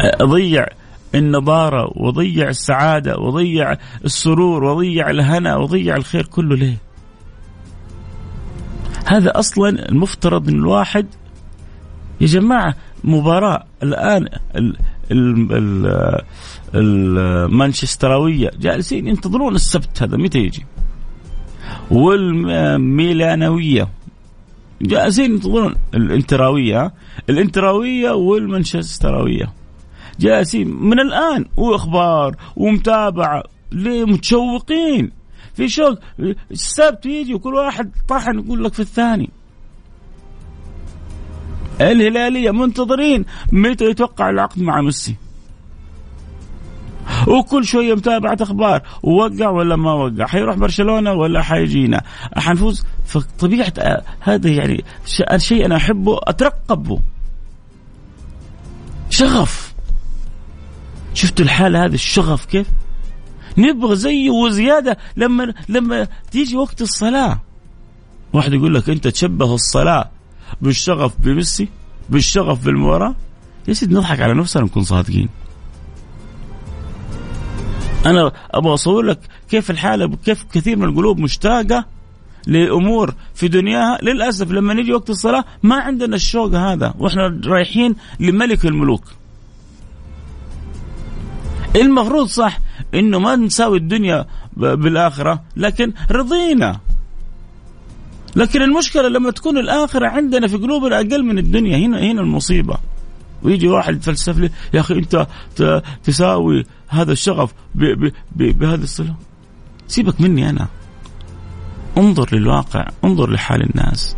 أضيع 0.03 0.67
النضارة 1.15 1.93
وضيع 1.97 2.49
السعادة 2.49 3.19
وضيع 3.19 3.77
السرور 4.05 4.65
وضيع 4.65 5.11
الهنا 5.11 5.57
وضيع 5.57 5.97
الخير 5.97 6.27
كله 6.27 6.57
ليه 6.57 6.77
هذا 9.07 9.39
أصلا 9.39 9.89
المفترض 9.89 10.49
أن 10.49 10.55
الواحد 10.55 11.07
يا 12.21 12.27
جماعة 12.27 12.75
مباراة. 13.05 13.65
الآن 13.83 14.29
المانشستراويه 16.75 18.51
جالسين 18.61 19.07
ينتظرون 19.09 19.55
السبت 19.55 20.03
هذا 20.03 20.17
متى 20.17 20.39
يجي؟ 20.39 20.67
والميلانوية 21.91 23.89
جالسين 24.83 25.33
ينتظرون 25.33 25.75
الانتراوية 25.95 26.93
الانتراوية 27.31 28.11
والمانشستراوية 28.11 29.53
جالسين 30.21 30.69
من 30.69 31.01
الآن 31.01 31.45
وأخبار 31.57 32.37
ومتابعة 32.57 33.43
ليه 33.73 34.05
متشوقين 34.05 35.11
في 35.55 35.69
شوق 35.69 35.99
السبت 36.51 37.07
يجي 37.07 37.35
وكل 37.35 37.55
واحد 37.55 37.91
طحن 38.09 38.39
يقول 38.39 38.65
لك 38.65 38.75
في 38.75 38.81
الثاني. 38.81 39.31
الهلالية 41.81 42.51
منتظرين 42.51 43.25
متى 43.53 43.85
يتوقع 43.85 44.31
العقد 44.31 44.63
مع 44.63 44.81
ميسي. 44.81 45.17
وكل 47.29 47.65
شوية 47.65 47.95
متابعة 47.95 48.37
أخبار 48.41 48.83
ووقع 49.03 49.49
ولا 49.49 49.77
ما 49.77 49.93
وقع؟ 49.93 50.27
حيروح 50.27 50.57
برشلونة 50.57 51.13
ولا 51.13 51.43
حيجينا؟ 51.43 52.03
حنفوز؟ 52.37 52.85
فطبيعة 53.07 53.73
آه، 53.79 54.03
هذا 54.21 54.51
يعني 54.51 54.85
الشيء 55.33 55.67
أنا 55.67 55.77
أحبه 55.77 56.19
اترقبه 56.23 57.01
شغف. 59.11 59.75
شفت 61.15 61.41
الحالة 61.41 61.85
هذه 61.85 61.95
الشغف 61.95 62.45
كيف؟ 62.45 62.67
نبغى 63.59 63.97
زيه 63.97 64.31
وزيادة 64.31 64.99
لما 65.17 65.55
لما 65.69 66.09
تيجي 66.31 66.57
وقت 66.57 66.83
الصلاة. 66.83 67.41
واحد 68.33 68.53
يقول 68.53 68.75
لك 68.75 68.91
أنت 68.91 69.09
تشبه 69.09 69.55
الصلاة. 69.55 70.11
بالشغف 70.61 71.13
بميسي 71.19 71.69
بالشغف 72.09 72.65
بالمباراة. 72.65 73.15
يا 73.69 73.73
سيدي 73.73 73.95
نضحك 73.95 74.21
على 74.21 74.35
نفسنا 74.35 74.63
نكون 74.63 74.85
صادقين. 74.85 75.29
أنا 78.07 78.33
أبغى 78.51 78.75
أصور 78.75 79.03
لك 79.03 79.19
كيف 79.51 79.71
الحالة 79.71 80.17
كيف 80.25 80.45
كثير 80.53 80.77
من 80.77 80.85
القلوب 80.85 81.19
مشتاقة 81.19 81.85
لأمور 82.47 83.15
في 83.35 83.49
دنياها. 83.49 83.99
للأسف 84.03 84.51
لما 84.51 84.75
نيجي 84.75 84.93
وقت 84.93 85.11
الصلاة 85.11 85.45
ما 85.63 85.77
عندنا 85.77 86.17
الشوق 86.17 86.55
هذا 86.55 86.95
وإحنا 86.99 87.41
رايحين 87.47 87.95
لملك 88.21 88.67
الملوك. 88.67 89.05
المفروض 91.77 92.27
صح 92.27 92.59
إنه 92.95 93.19
ما 93.19 93.37
نساوي 93.37 93.79
الدنيا 93.79 94.27
بالآخرة 94.57 95.43
لكن 95.57 95.93
رضينا. 96.11 96.81
لكن 98.37 98.63
المشكلة 98.63 99.09
لما 99.09 99.31
تكون 99.31 99.59
الآخرة 99.59 100.07
عندنا 100.07 100.47
في 100.47 100.57
قلوبنا 100.57 100.97
أقل 100.97 101.23
من 101.25 101.39
الدنيا 101.39 101.79
هنا 101.79 101.99
هنا 101.99 102.21
المصيبة. 102.21 102.79
ويجي 103.43 103.69
واحد 103.69 103.95
يتفلسف 103.95 104.39
لي 104.39 104.51
يا 104.75 104.81
أخي 104.81 104.95
أنت 104.95 105.27
تساوي 106.05 106.65
هذا 106.89 107.13
الشغف 107.13 107.55
بهذه 108.37 108.83
الصله 108.83 109.15
سيبك 109.89 110.21
مني 110.21 110.51
أنا. 110.51 110.69
انظر 111.99 112.29
للواقع 112.33 112.89
انظر 113.05 113.31
لحال 113.31 113.71
الناس. 113.71 114.17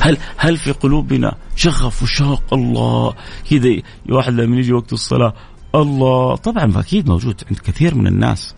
هل 0.00 0.16
هل 0.36 0.56
في 0.56 0.72
قلوبنا 0.72 1.34
شغف 1.56 2.02
وشوق؟ 2.02 2.42
الله. 2.52 3.14
كذا 3.50 3.82
واحد 4.10 4.32
لما 4.32 4.56
يجي 4.56 4.72
وقت 4.72 4.92
الصلاة 4.92 5.34
الله. 5.74 6.36
طبعا 6.36 6.80
أكيد 6.80 7.08
موجود 7.08 7.42
عند 7.50 7.58
كثير 7.58 7.94
من 7.94 8.06
الناس. 8.06 8.54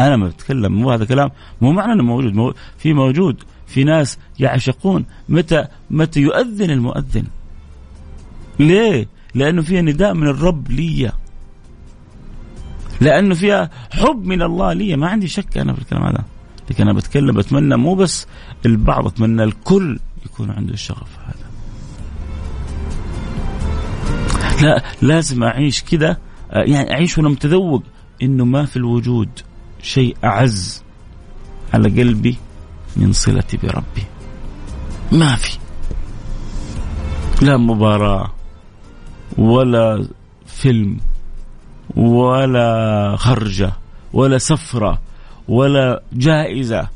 أنا 0.00 0.16
ما 0.16 0.28
بتكلم 0.28 0.72
مو 0.72 0.90
هذا 0.90 1.04
كلام. 1.04 1.30
مو 1.60 1.72
معنى 1.72 1.92
إنه 1.92 2.02
موجود 2.02 2.34
مو 2.34 2.54
في 2.78 2.92
موجود 2.92 3.42
في 3.66 3.84
ناس 3.84 4.18
يعشقون. 4.38 5.04
متى 5.28 5.64
متى 5.90 6.20
يؤذن 6.20 6.70
المؤذن؟ 6.70 7.24
ليه؟ 8.60 9.08
لأنه 9.34 9.62
فيها 9.62 9.82
نداء 9.82 10.14
من 10.14 10.28
الرب 10.28 10.70
لي 10.70 11.12
لأنه 13.00 13.34
فيها 13.34 13.70
حب 13.90 14.24
من 14.24 14.42
الله 14.42 14.72
لي 14.72 14.96
ما 14.96 15.08
عندي 15.08 15.28
شك 15.28 15.58
أنا 15.58 15.72
في 15.72 15.78
الكلام 15.78 16.02
هذا. 16.02 16.24
لكن 16.70 16.82
أنا 16.82 16.92
بتكلم 16.92 17.36
بتمنى 17.36 17.76
مو 17.76 17.94
بس 17.94 18.26
البعض 18.66 19.06
أتمنى 19.06 19.44
الكل 19.44 19.98
يكون 20.26 20.50
عنده 20.50 20.72
الشغف 20.72 21.18
هذا. 21.24 21.44
لا 24.62 24.82
لازم 25.02 25.42
أعيش 25.42 25.82
كذا 25.82 26.16
يعني 26.52 26.92
أعيش 26.92 27.18
وأنا 27.18 27.28
متذوق 27.28 27.82
إنه 28.22 28.44
ما 28.44 28.64
في 28.64 28.76
الوجود. 28.76 29.28
شيء 29.84 30.16
أعز 30.24 30.82
على 31.74 32.02
قلبي 32.02 32.36
من 32.96 33.12
صلتي 33.12 33.56
بربي. 33.56 34.04
ما 35.12 35.36
في. 35.36 35.58
لا 37.42 37.56
مباراة 37.56 38.32
ولا 39.38 40.08
فيلم 40.46 40.98
ولا 41.96 43.16
خرجة 43.16 43.72
ولا 44.12 44.38
سفرة 44.38 44.98
ولا 45.48 46.02
جائزة 46.12 46.88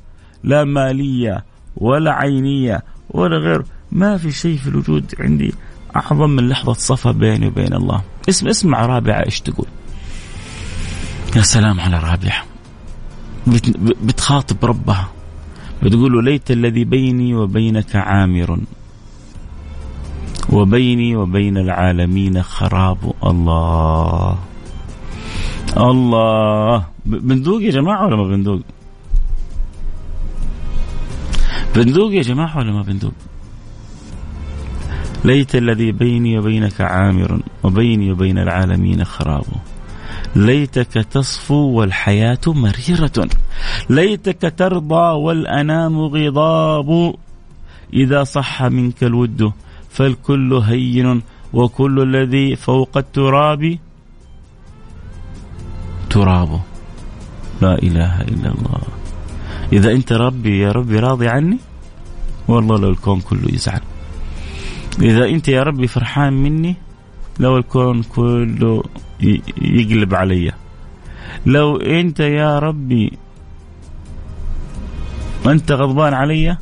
لا 0.44 0.64
مالية 0.64 1.44
ولا 1.76 2.12
عينية 2.12 2.82
ولا 3.10 3.36
غير. 3.36 3.64
ما 3.92 4.16
في 4.16 4.32
شيء 4.32 4.56
في 4.56 4.68
الوجود 4.68 5.14
عندي 5.20 5.54
أعظم 5.96 6.30
من 6.30 6.48
لحظة 6.48 6.72
صفا 6.72 7.10
بيني 7.10 7.46
وبين 7.46 7.74
الله. 7.74 8.02
اسم 8.28 8.48
اسمع 8.48 8.86
رابعة 8.86 9.24
إيش 9.26 9.40
تقول؟ 9.40 9.66
يا 11.36 11.42
سلام 11.42 11.80
على 11.80 11.96
رابعة. 11.98 12.44
بتخاطب 14.02 14.64
ربها 14.64 15.08
بتقول 15.82 16.24
ليت 16.24 16.50
الذي 16.50 16.84
بيني 16.84 17.34
وبينك 17.34 17.96
عامر 17.96 18.58
وبيني 20.52 21.16
وبين 21.16 21.56
العالمين 21.56 22.42
خراب 22.42 23.12
الله 23.24 24.38
الله. 25.76 26.84
بندوق 27.06 27.62
يا 27.62 27.70
جماعة 27.70 28.06
ولا 28.06 28.16
ما 28.16 28.28
بندوق؟ 28.28 28.60
بندوق 31.76 32.12
يا 32.12 32.22
جماعة 32.22 32.58
ولا 32.58 32.72
ما 32.72 32.82
بندوق؟ 32.82 33.12
ليت 35.24 35.54
الذي 35.54 35.92
بيني 35.92 36.38
وبينك 36.38 36.80
عامر 36.80 37.40
وبيني 37.62 38.12
وبين 38.12 38.38
العالمين 38.38 39.04
خراب. 39.04 39.44
ليتك 40.36 40.92
تصفو 40.92 41.54
والحياة 41.54 42.40
مريرة. 42.46 43.28
ليتك 43.90 44.54
ترضى 44.56 45.12
والأنام 45.24 46.00
غضاب. 46.00 47.14
إذا 47.92 48.24
صح 48.24 48.62
منك 48.62 49.04
الود 49.04 49.52
فالكل 49.90 50.54
هين 50.54 51.22
وكل 51.52 52.02
الذي 52.02 52.56
فوق 52.56 52.96
التراب 52.96 53.78
تراب. 56.10 56.60
لا 57.62 57.74
إله 57.78 58.20
إلا 58.20 58.48
الله. 58.48 58.80
إذا 59.72 59.92
أنت 59.92 60.12
ربي 60.12 60.58
يا 60.58 60.72
ربي 60.72 60.98
راضي 60.98 61.28
عني؟ 61.28 61.58
والله 62.48 62.78
لو 62.78 62.88
الكون 62.88 63.20
كله 63.20 63.54
يزعل. 63.54 63.80
إذا 65.02 65.24
أنت 65.24 65.48
يا 65.48 65.62
ربي 65.62 65.86
فرحان 65.86 66.32
مني 66.32 66.76
لو 67.40 67.56
الكون 67.56 68.02
كله 68.02 68.82
يقلب 69.62 70.14
علي. 70.14 70.52
لو 71.46 71.76
أنت 71.76 72.20
يا 72.20 72.58
ربي 72.58 73.12
أنت 75.46 75.72
غضبان 75.72 76.14
علي 76.14 76.56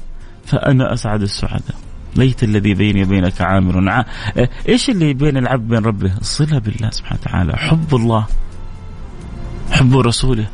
فأنا 0.45 0.93
أسعد 0.93 1.23
السعداء. 1.23 1.77
ليت 2.17 2.43
الذي 2.43 2.75
بيني 2.75 3.03
وبينك 3.03 3.41
عامر. 3.41 3.91
ع... 3.91 4.05
إيش 4.69 4.91
اللي 4.91 5.15
بين 5.15 5.37
العبد 5.37 5.65
وبين 5.67 5.85
ربه؟ 5.85 6.17
الصلة 6.17 6.59
بالله 6.59 6.91
سبحانه 6.91 7.21
وتعالى، 7.23 7.57
حب 7.57 7.95
الله 7.95 8.27
حب 9.71 9.97
رسوله. 9.97 10.47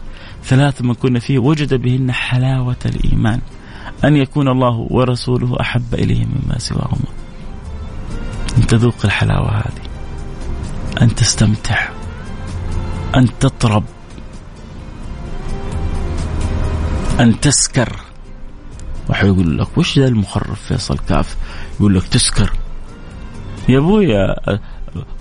ثلاث 0.45 0.83
من 0.83 0.95
كنا 0.95 1.21
فيه 1.21 1.39
وجد 1.39 1.75
بهن 1.75 2.13
حلاوة 2.13 2.77
الإيمان. 2.87 3.41
أن 4.05 4.17
يكون 4.17 4.49
الله 4.49 4.87
ورسوله 4.91 5.61
أحب 5.61 5.95
إليه 5.95 6.25
مما 6.25 6.59
سواهما. 6.59 7.11
أن 8.59 8.67
تذوق 8.67 8.95
الحلاوة 9.05 9.51
هذه. 9.51 9.92
أن 11.01 11.15
تستمتع 11.15 11.89
أن 13.17 13.39
تطرب 13.39 13.85
أن 17.21 17.41
تسكر. 17.41 17.97
واحد 19.09 19.27
يقول 19.27 19.59
لك 19.59 19.79
وش 19.79 19.99
ذا 19.99 20.09
المخرف 20.09 20.63
فيصل 20.63 20.99
كاف؟ 20.99 21.37
يقول 21.81 21.95
لك 21.95 22.09
تسكر. 22.09 22.53
يا 23.69 23.79
ابويا 23.79 24.37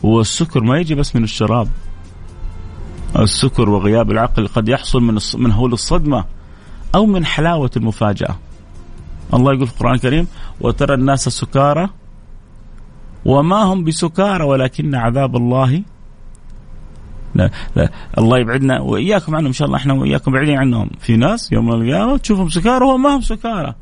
هو 0.06 0.22
السكر 0.22 0.64
ما 0.64 0.78
يجي 0.78 0.96
بس 0.96 1.16
من 1.16 1.24
الشراب. 1.24 1.68
السكر 3.20 3.70
وغياب 3.70 4.12
العقل 4.12 4.48
قد 4.48 4.70
يحصل 4.70 5.02
من 5.02 5.20
من 5.36 5.52
هول 5.52 5.74
الصدمة 5.74 6.26
أو 6.96 7.06
من 7.06 7.26
حلاوة 7.26 7.72
المفاجأة. 7.78 8.36
الله 9.34 9.54
يقول 9.54 9.68
في 9.68 9.74
القرآن 9.74 9.94
الكريم 9.94 10.28
وترى 10.62 10.94
الناس 10.94 11.30
سكارى 11.30 11.90
وما 13.26 13.64
هم 13.64 13.84
بسكارى 13.84 14.44
ولكن 14.44 14.96
عذاب 14.96 15.36
الله. 15.36 15.84
لا 17.36 17.50
لا 17.76 17.90
الله 18.18 18.40
يبعدنا 18.40 18.80
وإياكم 18.80 19.36
عنهم 19.36 19.48
إن 19.48 19.54
شاء 19.54 19.66
الله. 19.66 19.78
إحنا 19.78 19.94
وإياكم 19.94 20.32
بعيدين 20.32 20.58
عنهم. 20.58 20.90
في 21.00 21.18
ناس 21.18 21.52
يوم 21.52 21.72
القيامة 21.72 22.18
تشوفهم 22.18 22.50
سكارى 22.50 22.86
وهم 22.86 23.04
ما 23.04 23.16
هم 23.16 23.22
سكارى. 23.22 23.76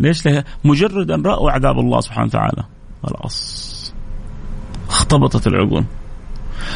ليش؟ 0.00 0.26
له 0.26 0.44
مجرد 0.64 1.10
أن 1.10 1.26
رأوا 1.26 1.50
عذاب 1.50 1.78
الله 1.78 2.00
سبحانه 2.00 2.26
وتعالى. 2.26 2.64
خلاص. 3.02 3.94
اختبطت 4.88 5.46
العقول. 5.46 5.84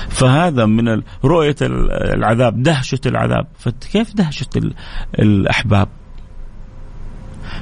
فهذا 0.08 0.66
من 0.66 1.02
رؤية 1.24 1.56
العذاب 1.62 2.62
دهشة 2.62 3.00
العذاب. 3.06 3.46
فكيف 3.58 4.14
دهشة 4.14 4.72
الأحباب؟ 5.18 5.88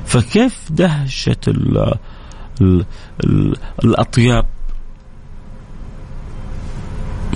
فكيف 0.04 0.72
دهشة 0.72 1.36
ال 2.60 2.84
ال 3.24 3.52
ال 3.54 3.56
الأطياب. 3.84 4.46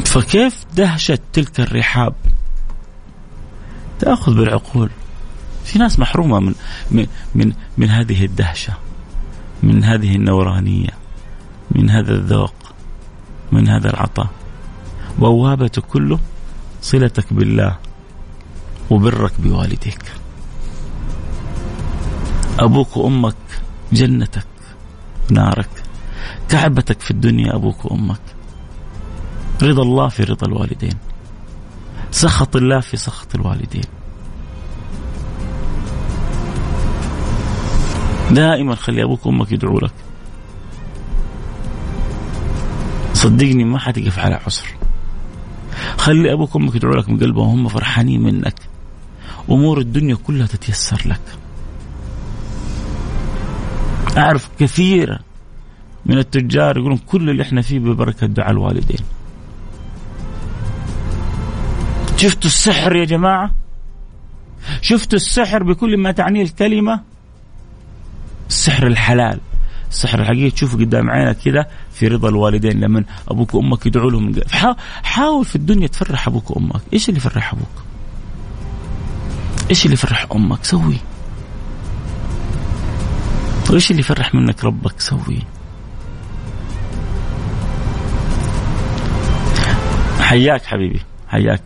فكيف 0.07 0.67
دهشة 0.77 1.19
تلك 1.33 1.61
الرحاب؟ 1.61 2.15
تأخذ 3.99 4.35
بالعقول. 4.35 4.91
في 5.65 5.79
ناس 5.79 5.99
محرومة 5.99 6.41
من 6.41 6.55
من 6.91 7.07
من, 7.35 7.53
من 7.79 7.89
هذه 7.91 8.25
الدهشة 8.25 8.75
من 9.63 9.85
هذه 9.85 10.17
النورانية 10.17 10.91
من 11.71 11.91
هذا 11.91 12.13
الذوق 12.13 12.55
من 13.53 13.69
هذا 13.69 13.91
العطاء. 13.91 14.29
بوابة 15.19 15.83
كله 15.93 16.19
صلتك 16.83 17.33
بالله 17.33 17.79
وبرك 18.91 19.33
بوالديك. 19.39 20.03
أبوك 22.59 22.97
وأمك 22.97 23.37
جنتك. 23.93 24.52
نارك 25.31 25.69
كعبتك 26.49 27.01
في 27.01 27.11
الدنيا 27.11 27.55
أبوك 27.55 27.85
وأمك. 27.85 28.21
رضا 29.63 29.83
الله 29.83 30.09
في 30.09 30.23
رضا 30.23 30.47
الوالدين. 30.47 30.95
سخط 32.11 32.57
الله 32.57 32.81
في 32.81 32.97
سخط 32.97 33.35
الوالدين. 33.35 33.85
دائما 38.31 38.75
خلي 38.75 39.03
أبوك 39.03 39.27
وأمك 39.27 39.53
يدعوا 39.53 39.81
لك. 39.81 39.93
صدقني 43.15 43.65
ما 43.65 43.79
حتقف 43.79 44.19
على 44.19 44.35
عسر. 44.35 44.67
خلي 45.99 46.33
أبوك 46.33 46.55
وأمك 46.55 46.75
يدعوا 46.75 46.97
لك 46.97 47.09
من 47.09 47.19
قلبهم 47.19 47.49
وهم 47.49 47.69
فرحانين 47.69 48.23
منك. 48.23 48.61
أمور 49.51 49.79
الدنيا 49.79 50.15
كلها 50.15 50.47
تتيسر 50.47 51.03
لك. 51.07 51.42
أعرف 54.17 54.49
كثير 54.59 55.19
من 56.07 56.19
التجار 56.19 56.79
يقولون 56.79 56.99
كل 56.99 57.31
اللي 57.31 57.43
إحنا 57.43 57.63
فيه 57.63 57.79
ببركة 57.79 58.27
دعاء 58.27 58.51
الوالدين 58.51 59.01
شفتوا 62.17 62.51
السحر 62.51 62.97
يا 62.97 63.05
جماعة 63.05 63.51
شفتوا 64.83 65.17
السحر 65.17 65.63
بكل 65.63 65.97
ما 65.97 66.13
تعنيه 66.13 66.43
الكلمة 66.43 67.01
السحر 68.49 68.87
الحلال 68.87 69.41
السحر 69.91 70.21
الحقيقي 70.21 70.51
تشوفه 70.51 70.79
قدام 70.79 71.11
عينك 71.11 71.37
كذا 71.37 71.67
في 71.93 72.09
رضا 72.09 72.29
الوالدين 72.29 72.81
لما 72.81 73.05
أبوك 73.29 73.55
وأمك 73.55 73.87
يدعوا 73.87 74.11
لهم 74.11 74.35
حاول 75.03 75.45
في 75.45 75.57
الدنيا 75.57 75.87
تفرح 75.87 76.29
أبوك 76.29 76.51
وأمك، 76.51 76.81
إيش 76.93 77.09
اللي 77.09 77.19
يفرح 77.19 77.53
أبوك؟ 77.53 77.85
إيش 79.71 79.85
اللي 79.85 79.95
يفرح 79.95 80.27
أمك؟ 80.33 80.65
سوي. 80.65 80.97
وايش 83.71 83.91
اللي 83.91 84.01
يفرح 84.01 84.35
منك 84.35 84.65
ربك؟ 84.65 85.01
سوي. 85.01 85.43
حياك 90.21 90.65
حبيبي 90.65 91.03
حياك. 91.29 91.63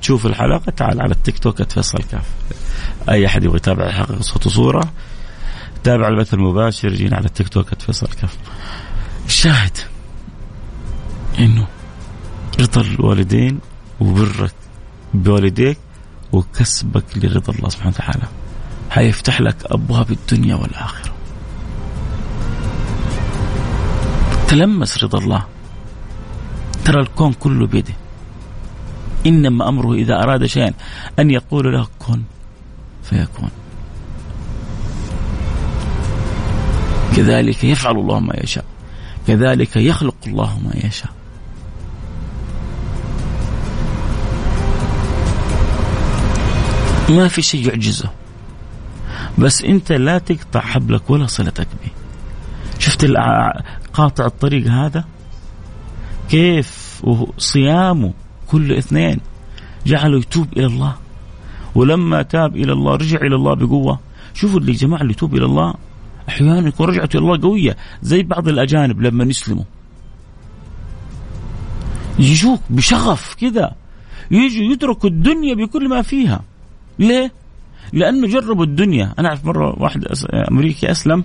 تشوف 0.00 0.26
الحلقة؟ 0.26 0.70
تعال 0.70 1.00
على 1.02 1.12
التيك 1.12 1.38
توك 1.38 1.62
@فيصل 1.72 1.98
كاف. 1.98 2.24
أي 3.08 3.26
أحد 3.26 3.44
يبغى 3.44 3.56
يتابع 3.56 3.86
الحلقة 3.86 4.20
صوت 4.20 4.46
وصورة 4.46 4.92
تابع 5.84 6.08
البث 6.08 6.34
المباشر 6.34 6.88
جينا 6.88 7.16
على 7.16 7.26
التيك 7.26 7.48
توك 7.48 7.74
@فيصل 7.74 8.06
كاف. 8.06 8.36
الشاهد 9.26 9.76
إنه 11.38 11.66
رضا 12.60 12.80
الوالدين 12.80 13.58
وبرك 14.00 14.54
بوالديك 15.14 15.78
وكسبك 16.32 17.04
لرضا 17.16 17.52
الله 17.52 17.68
سبحانه 17.68 17.94
وتعالى. 17.96 18.26
حيفتح 18.90 19.40
لك 19.40 19.56
أبواب 19.66 20.10
الدنيا 20.10 20.54
والآخرة. 20.54 21.12
تلمس 24.48 25.04
رضا 25.04 25.18
الله. 25.18 25.44
ترى 26.84 27.00
الكون 27.00 27.32
كله 27.32 27.66
بيده. 27.66 27.94
إنما 29.26 29.68
أمره 29.68 29.94
إذا 29.94 30.22
أراد 30.22 30.46
شيئا 30.46 30.72
أن 31.18 31.30
يقول 31.30 31.72
له 31.72 31.86
كن 31.98 32.22
فيكون. 33.02 33.50
كذلك 37.16 37.64
يفعل 37.64 37.96
الله 37.96 38.20
ما 38.20 38.34
يشاء. 38.42 38.64
كذلك 39.26 39.76
يخلق 39.76 40.16
الله 40.26 40.58
ما 40.58 40.72
يشاء. 40.74 41.10
ما 47.08 47.28
في 47.28 47.42
شيء 47.42 47.68
يعجزه. 47.68 48.10
بس 49.38 49.64
انت 49.64 49.92
لا 49.92 50.18
تقطع 50.18 50.60
حبلك 50.60 51.10
ولا 51.10 51.26
صلتك 51.26 51.68
به. 51.84 51.90
شفت 52.78 53.06
قاطع 53.92 54.26
الطريق 54.26 54.66
هذا؟ 54.66 55.04
كيف؟ 56.30 57.02
صيامه 57.38 58.12
كل 58.46 58.72
اثنين. 58.72 59.20
جعله 59.86 60.18
يتوب 60.18 60.52
إلى 60.56 60.66
الله. 60.66 60.96
ولما 61.74 62.22
تاب 62.22 62.56
إلى 62.56 62.72
الله 62.72 62.94
رجع 62.94 63.18
إلى 63.18 63.34
الله 63.34 63.54
بقوة. 63.54 64.00
شوفوا 64.34 64.60
اللي 64.60 64.72
جماعة 64.72 65.00
اللي 65.00 65.12
يتوب 65.12 65.34
إلى 65.34 65.44
الله. 65.44 65.74
أحيانا 66.28 66.68
يكون 66.68 66.88
رجعته 66.88 67.18
إلى 67.18 67.24
الله 67.24 67.40
قوية. 67.40 67.76
زي 68.02 68.22
بعض 68.22 68.48
الأجانب 68.48 69.02
لما 69.02 69.24
يسلموا. 69.24 69.64
يجوك 72.18 72.60
بشغف 72.70 73.34
كذا. 73.34 73.74
يجوا 74.30 74.72
يتركوا 74.72 75.10
الدنيا 75.10 75.54
بكل 75.54 75.88
ما 75.88 76.02
فيها. 76.02 76.42
ليه؟ 76.98 77.32
لأنه 77.92 78.26
جربوا 78.26 78.64
الدنيا. 78.64 79.14
أنا 79.18 79.28
أعرف 79.28 79.44
مرة 79.44 79.82
واحد 79.82 80.04
أمريكي 80.50 80.90
أسلم 80.90 81.24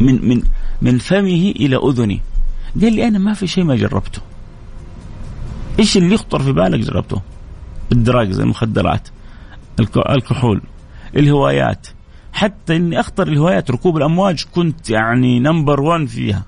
من 0.00 0.28
من 0.28 0.42
من 0.82 0.98
فمه 0.98 1.52
إلى 1.56 1.76
اذني 1.76 2.20
قال 2.80 2.92
لي 2.92 3.08
أنا 3.08 3.18
ما 3.18 3.34
في 3.34 3.46
شيء 3.46 3.64
ما 3.64 3.76
جربته. 3.76 4.20
إيش 5.78 5.96
اللي 5.96 6.14
يخطر 6.14 6.42
في 6.42 6.52
بالك 6.52 6.80
جربته؟ 6.80 7.22
ال 7.92 8.00
drugs 8.00 8.40
المخدرات 8.40 9.08
الكحول 10.10 10.60
الهوايات. 11.16 11.86
حتى 12.32 12.76
إني 12.76 13.00
أخطر 13.00 13.28
الهوايات 13.28 13.70
ركوب 13.70 13.96
الأمواج 13.96 14.44
كنت 14.54 14.90
يعني 14.90 15.40
number 15.40 15.80
1 15.80 16.06
فيها. 16.06 16.44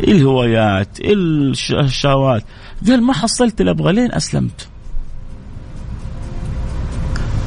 الهوايات 0.00 0.98
الشهوات. 1.00 2.44
قال 2.86 3.02
ما 3.02 3.12
حصلت 3.12 3.60
اللي 3.60 3.70
أبغى 3.70 3.92
لين 3.92 4.12
أسلمت. 4.12 4.68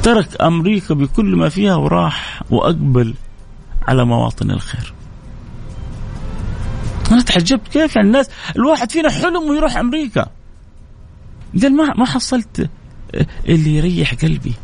ترك 0.02 0.42
أمريكا 0.42 0.94
بكل 0.94 1.36
ما 1.36 1.48
فيها 1.48 1.74
وراح 1.74 2.42
وأقبل 2.50 3.14
على 3.82 4.04
مواطن 4.04 4.50
الخير. 4.50 4.94
أنا 7.12 7.22
تعجبت 7.22 7.68
كيف 7.68 7.96
يعني 7.96 8.08
الناس 8.08 8.30
الواحد 8.56 8.90
فينا 8.90 9.10
حلم 9.10 9.42
ويروح 9.42 9.76
أمريكا. 9.76 10.26
قال 11.62 11.76
ما 11.76 11.94
ما 11.94 12.04
حصلت 12.04 12.70
اللي 13.48 13.76
يريح 13.76 14.14
قلبي. 14.14 14.54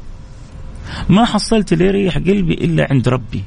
ما 1.09 1.25
حصلت 1.25 1.73
اللي 1.73 1.85
يريح 1.85 2.19
قلبي 2.19 2.55
إلا 2.55 2.87
عند 2.91 3.09
ربي. 3.09 3.45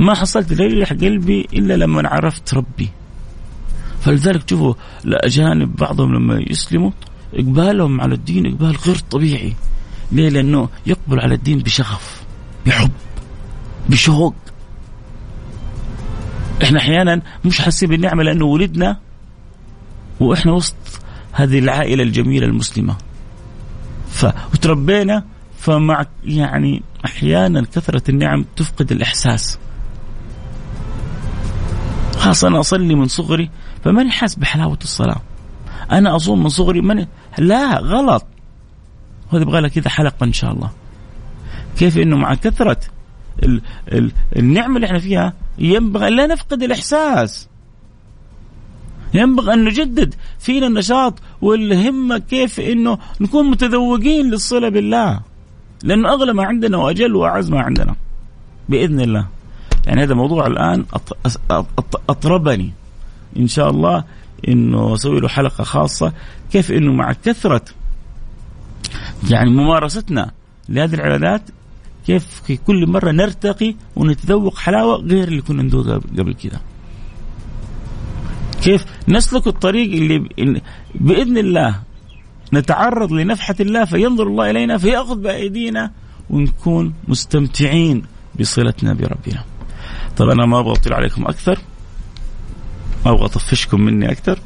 ما 0.00 0.14
حصلت 0.14 0.52
اللي 0.52 0.64
يريح 0.64 0.92
قلبي 0.92 1.48
إلا 1.52 1.74
لما 1.74 2.08
عرفت 2.08 2.54
ربي. 2.54 2.88
فلذلك 4.00 4.42
تشوفوا 4.42 4.74
الاجانب 5.04 5.76
بعضهم 5.76 6.14
لما 6.14 6.44
يسلموا 6.50 6.90
إقبالهم 7.34 8.00
على 8.00 8.14
الدين 8.14 8.46
إقبال 8.46 8.76
غير 8.76 8.96
طبيعي. 9.10 9.54
ليه؟ 10.12 10.28
لأنه 10.28 10.68
يقبل 10.86 11.20
على 11.20 11.34
الدين 11.34 11.58
بشغف 11.58 12.22
بحب 12.66 12.90
بشوق. 13.88 14.34
إحنا 16.62 16.78
أحيانا 16.78 17.22
مش 17.44 17.60
حاسين 17.60 17.88
بالنعمة 17.88 18.22
لأنه 18.22 18.44
ولدنا 18.44 18.98
وإحنا 20.20 20.52
وسط 20.52 20.76
هذه 21.32 21.58
العائلة 21.58 22.02
الجميلة 22.02 22.46
المسلمة. 22.46 22.96
ف 24.10 24.24
وتربينا 24.24 25.24
فمع 25.58 26.06
يعني 26.24 26.82
أحيانا 27.04 27.64
كثرة 27.72 28.10
النعم 28.10 28.44
تفقد 28.56 28.92
الإحساس. 28.92 29.58
خاصة 32.16 32.48
أنا 32.48 32.60
أصلي 32.60 32.94
من 32.94 33.08
صغري 33.08 33.50
فماني 33.84 34.10
حاس 34.10 34.34
بحلاوة 34.34 34.78
الصلاة. 34.82 35.20
أنا 35.92 36.16
أصوم 36.16 36.42
من 36.42 36.48
صغري 36.48 36.80
ماني 36.80 37.08
لا 37.38 37.78
غلط. 37.78 38.26
هذا 39.32 39.42
يبغى 39.42 39.60
لك 39.60 39.70
كذا 39.70 39.88
حلقة 39.88 40.24
إن 40.24 40.32
شاء 40.32 40.52
الله. 40.52 40.70
كيف 41.78 41.98
إنه 41.98 42.16
مع 42.16 42.34
كثرة 42.34 42.80
ال 43.42 43.62
ال 43.92 44.12
النعمة 44.36 44.76
اللي 44.76 44.86
إحنا 44.86 44.98
فيها 44.98 45.32
ينبغي 45.58 46.08
أن 46.08 46.16
لا 46.16 46.26
نفقد 46.26 46.62
الإحساس. 46.62 47.48
ينبغي 49.14 49.54
أن 49.54 49.64
نجدد 49.64 50.14
فينا 50.38 50.66
النشاط 50.66 51.18
والهمة 51.42 52.18
كيف 52.18 52.60
أنه 52.60 52.98
نكون 53.20 53.50
متذوقين 53.50 54.30
للصلة 54.30 54.68
بالله. 54.68 55.20
لأنه 55.82 56.08
أغلى 56.08 56.32
ما 56.32 56.44
عندنا 56.44 56.76
وأجل 56.76 57.16
وأعز 57.16 57.50
ما 57.50 57.60
عندنا. 57.60 57.94
بإذن 58.68 59.00
الله. 59.00 59.26
يعني 59.86 60.02
هذا 60.02 60.14
موضوع 60.14 60.46
الآن 60.46 60.84
أطربني. 62.08 62.72
إن 63.36 63.46
شاء 63.46 63.70
الله 63.70 64.04
إنه 64.48 64.94
أسوي 64.94 65.20
له 65.20 65.28
حلقة 65.28 65.64
خاصة. 65.64 66.12
كيف 66.52 66.72
إنه 66.72 66.92
مع 66.92 67.12
كثرة 67.12 67.64
يعني 69.30 69.50
ممارستنا 69.50 70.30
لهذه 70.68 70.94
العبادات 70.94 71.42
كيف 72.06 72.42
في 72.46 72.56
كل 72.56 72.86
مرة 72.86 73.10
نرتقي 73.10 73.74
ونتذوق 73.96 74.58
حلاوة 74.58 74.96
غير 74.96 75.28
اللي 75.28 75.42
كنا 75.42 75.62
ندوقها 75.62 76.00
قبل 76.18 76.34
كذا 76.34 76.60
كيف 78.62 78.84
نسلك 79.08 79.46
الطريق 79.46 79.92
اللي 79.92 80.60
بإذن 80.94 81.38
الله 81.38 81.80
نتعرض 82.52 83.12
لنفحة 83.12 83.54
الله 83.60 83.84
فينظر 83.84 84.26
الله 84.26 84.50
إلينا 84.50 84.78
فيأخذ 84.78 85.22
بأيدينا 85.22 85.90
ونكون 86.30 86.94
مستمتعين 87.08 88.02
بصلتنا 88.40 88.92
بربنا. 88.92 89.44
طب 90.16 90.28
أنا 90.28 90.46
ما 90.46 90.60
أبغى 90.60 90.72
أطيل 90.72 90.92
عليكم 90.92 91.26
أكثر. 91.26 91.58
ما 93.06 93.12
أبغى 93.12 93.24
أطفشكم 93.24 93.80
مني 93.80 94.12
أكثر. 94.12 94.38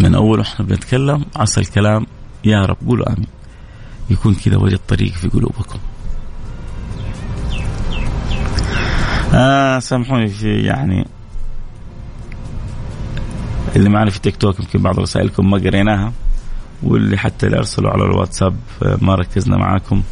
من 0.00 0.14
أول 0.14 0.38
وإحنا 0.38 0.66
بنتكلم 0.66 1.24
عسى 1.36 1.60
الكلام 1.60 2.06
يا 2.44 2.62
رب 2.66 2.76
قولوا 2.86 3.08
آمين. 3.12 3.26
يكون 4.10 4.34
كذا 4.34 4.56
وجد 4.56 4.80
طريق 4.88 5.12
في 5.12 5.28
قلوبكم. 5.28 5.78
آه 9.34 9.78
سامحوني 9.78 10.28
في 10.28 10.60
يعني 10.60 11.06
اللي 13.76 13.88
معنا 13.88 14.10
في 14.10 14.20
تيك 14.20 14.36
توك 14.36 14.60
يمكن 14.60 14.82
بعض 14.82 15.00
رسائلكم 15.00 15.50
ما 15.50 15.58
قريناها 15.58 16.12
واللي 16.82 17.16
حتى 17.18 17.46
اللي 17.46 17.58
أرسلوا 17.58 17.90
على 17.90 18.04
الواتساب 18.04 18.56
آه، 18.82 18.98
ما 19.02 19.14
ركزنا 19.14 19.56
معاكم. 19.56 20.02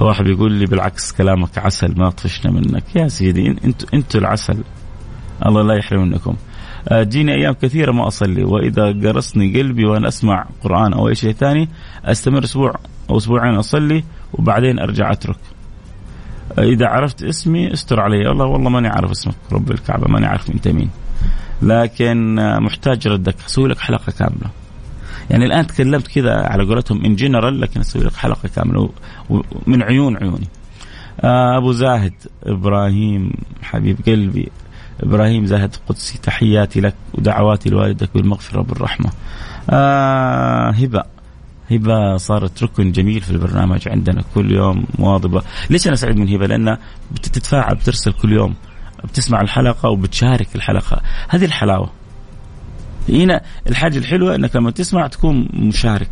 واحد 0.00 0.24
بيقول 0.24 0.52
لي 0.52 0.66
بالعكس 0.66 1.12
كلامك 1.12 1.58
عسل 1.58 1.94
ما 1.98 2.10
طفشنا 2.10 2.52
منك. 2.52 2.96
يا 2.96 3.08
سيدي 3.08 3.48
أنتوا 3.64 3.88
أنتوا 3.94 4.20
العسل. 4.20 4.64
الله 5.46 5.62
لا 5.62 5.74
يحرم 5.74 6.02
منكم 6.08 6.36
جيني 6.92 7.34
أيام 7.34 7.52
كثيرة 7.52 7.92
ما 7.92 8.06
أصلي 8.06 8.44
وإذا 8.44 8.86
قرصني 8.86 9.60
قلبي 9.60 9.84
وأنا 9.84 10.08
أسمع 10.08 10.46
قرآن 10.62 10.92
أو 10.92 11.08
أي 11.08 11.14
شيء 11.14 11.32
ثاني 11.32 11.68
أستمر 12.04 12.44
أسبوع 12.44 12.74
أو 13.10 13.16
أسبوعين 13.16 13.54
أصلي 13.54 14.04
وبعدين 14.32 14.78
أرجع 14.78 15.12
أترك. 15.12 15.38
إذا 16.58 16.86
عرفت 16.86 17.22
اسمي 17.22 17.72
استر 17.72 18.00
علي. 18.00 18.30
الله 18.30 18.46
والله 18.46 18.70
ماني 18.70 18.88
عارف 18.88 19.10
اسمك 19.10 19.34
رب 19.52 19.70
الكعبة 19.70 20.08
ماني 20.08 20.26
عارف 20.26 20.50
أنت 20.50 20.68
مين. 20.68 20.90
لكن 21.62 22.34
محتاج 22.60 23.08
ردك 23.08 23.36
أسوي 23.46 23.68
لك 23.68 23.78
حلقة 23.78 24.12
كاملة. 24.18 24.50
يعني 25.30 25.44
الآن 25.44 25.66
تكلمت 25.66 26.06
كذا 26.06 26.34
على 26.34 26.64
قولتهم 26.64 27.04
ان 27.04 27.16
جنرال 27.16 27.60
لكن 27.60 27.80
أسوي 27.80 28.02
لك 28.02 28.14
حلقة 28.14 28.48
كاملة 28.56 28.90
من 29.66 29.82
عيون 29.82 30.16
عيوني. 30.16 30.48
أبو 31.58 31.72
زاهد 31.72 32.14
إبراهيم 32.46 33.32
حبيب 33.62 33.96
قلبي 34.06 34.48
إبراهيم 35.02 35.46
زاهد 35.46 35.76
قدسي 35.88 36.18
تحياتي 36.18 36.80
لك 36.80 36.94
ودعواتي 37.14 37.70
لوالدك 37.70 38.08
بالمغفرة 38.14 38.66
والرحمة. 38.68 39.10
آه 39.70 40.70
هبة 40.70 41.02
هبة 41.70 42.16
صارت 42.16 42.62
ركن 42.62 42.92
جميل 42.92 43.20
في 43.20 43.30
البرنامج 43.30 43.88
عندنا 43.88 44.22
كل 44.34 44.52
يوم 44.52 44.84
مواظبة، 44.98 45.42
ليش 45.70 45.86
أنا 45.86 45.96
سعيد 45.96 46.16
من 46.16 46.28
هبة؟ 46.28 46.46
لانها 46.46 46.78
بتتفاعل 47.12 47.74
بترسل 47.74 48.12
كل 48.12 48.32
يوم 48.32 48.54
بتسمع 49.04 49.40
الحلقة 49.40 49.88
وبتشارك 49.88 50.48
الحلقة، 50.54 51.00
هذه 51.28 51.44
الحلاوة. 51.44 51.90
هنا 53.08 53.40
الحاجة 53.66 53.98
الحلوة 53.98 54.34
إنك 54.34 54.56
لما 54.56 54.70
تسمع 54.70 55.06
تكون 55.06 55.48
مشارك. 55.52 56.10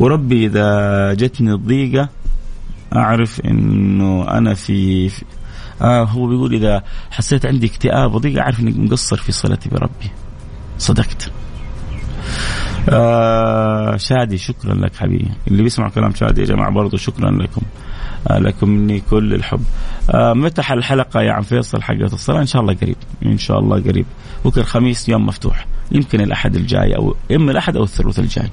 وربي 0.00 0.46
إذا 0.46 1.14
جتني 1.14 1.52
الضيقة 1.52 2.08
أعرف 2.96 3.40
إنه 3.40 4.28
أنا 4.28 4.54
في, 4.54 5.08
في 5.08 5.24
آه 5.82 6.04
هو 6.04 6.26
بيقول 6.26 6.54
إذا 6.54 6.82
حسيت 7.10 7.46
عندي 7.46 7.66
اكتئاب 7.66 8.14
وضيق 8.14 8.42
أعرف 8.42 8.60
إني 8.60 8.70
مقصر 8.70 9.16
في 9.16 9.32
صلتي 9.32 9.68
بربي. 9.68 10.10
صدقت. 10.78 11.30
آه 12.88 13.96
شادي 13.96 14.38
شكرا 14.38 14.74
لك 14.74 14.96
حبيبي. 14.96 15.30
اللي 15.48 15.62
بيسمع 15.62 15.88
كلام 15.88 16.14
شادي 16.14 16.40
يا 16.40 16.46
جماعة 16.46 16.70
برضو 16.70 16.96
شكرا 16.96 17.30
لكم. 17.30 17.62
آه 18.28 18.38
لكم 18.38 18.68
مني 18.68 19.00
كل 19.10 19.34
الحب. 19.34 19.64
آه 20.10 20.32
متى 20.32 20.60
الحلقة 20.60 21.20
يا 21.20 21.32
عم 21.32 21.42
فيصل 21.42 21.82
حقت 21.82 22.12
الصلاة؟ 22.12 22.40
إن 22.40 22.46
شاء 22.46 22.62
الله 22.62 22.74
قريب. 22.74 22.96
إن 23.26 23.38
شاء 23.38 23.58
الله 23.58 23.80
قريب. 23.80 24.06
بكرة 24.44 24.60
الخميس 24.60 25.08
يوم 25.08 25.26
مفتوح. 25.26 25.66
يمكن 25.92 26.20
الأحد 26.20 26.56
الجاي 26.56 26.96
أو 26.96 27.16
اما 27.32 27.52
الأحد 27.52 27.76
أو 27.76 27.82
الثلاث 27.84 28.18
الجاي. 28.18 28.50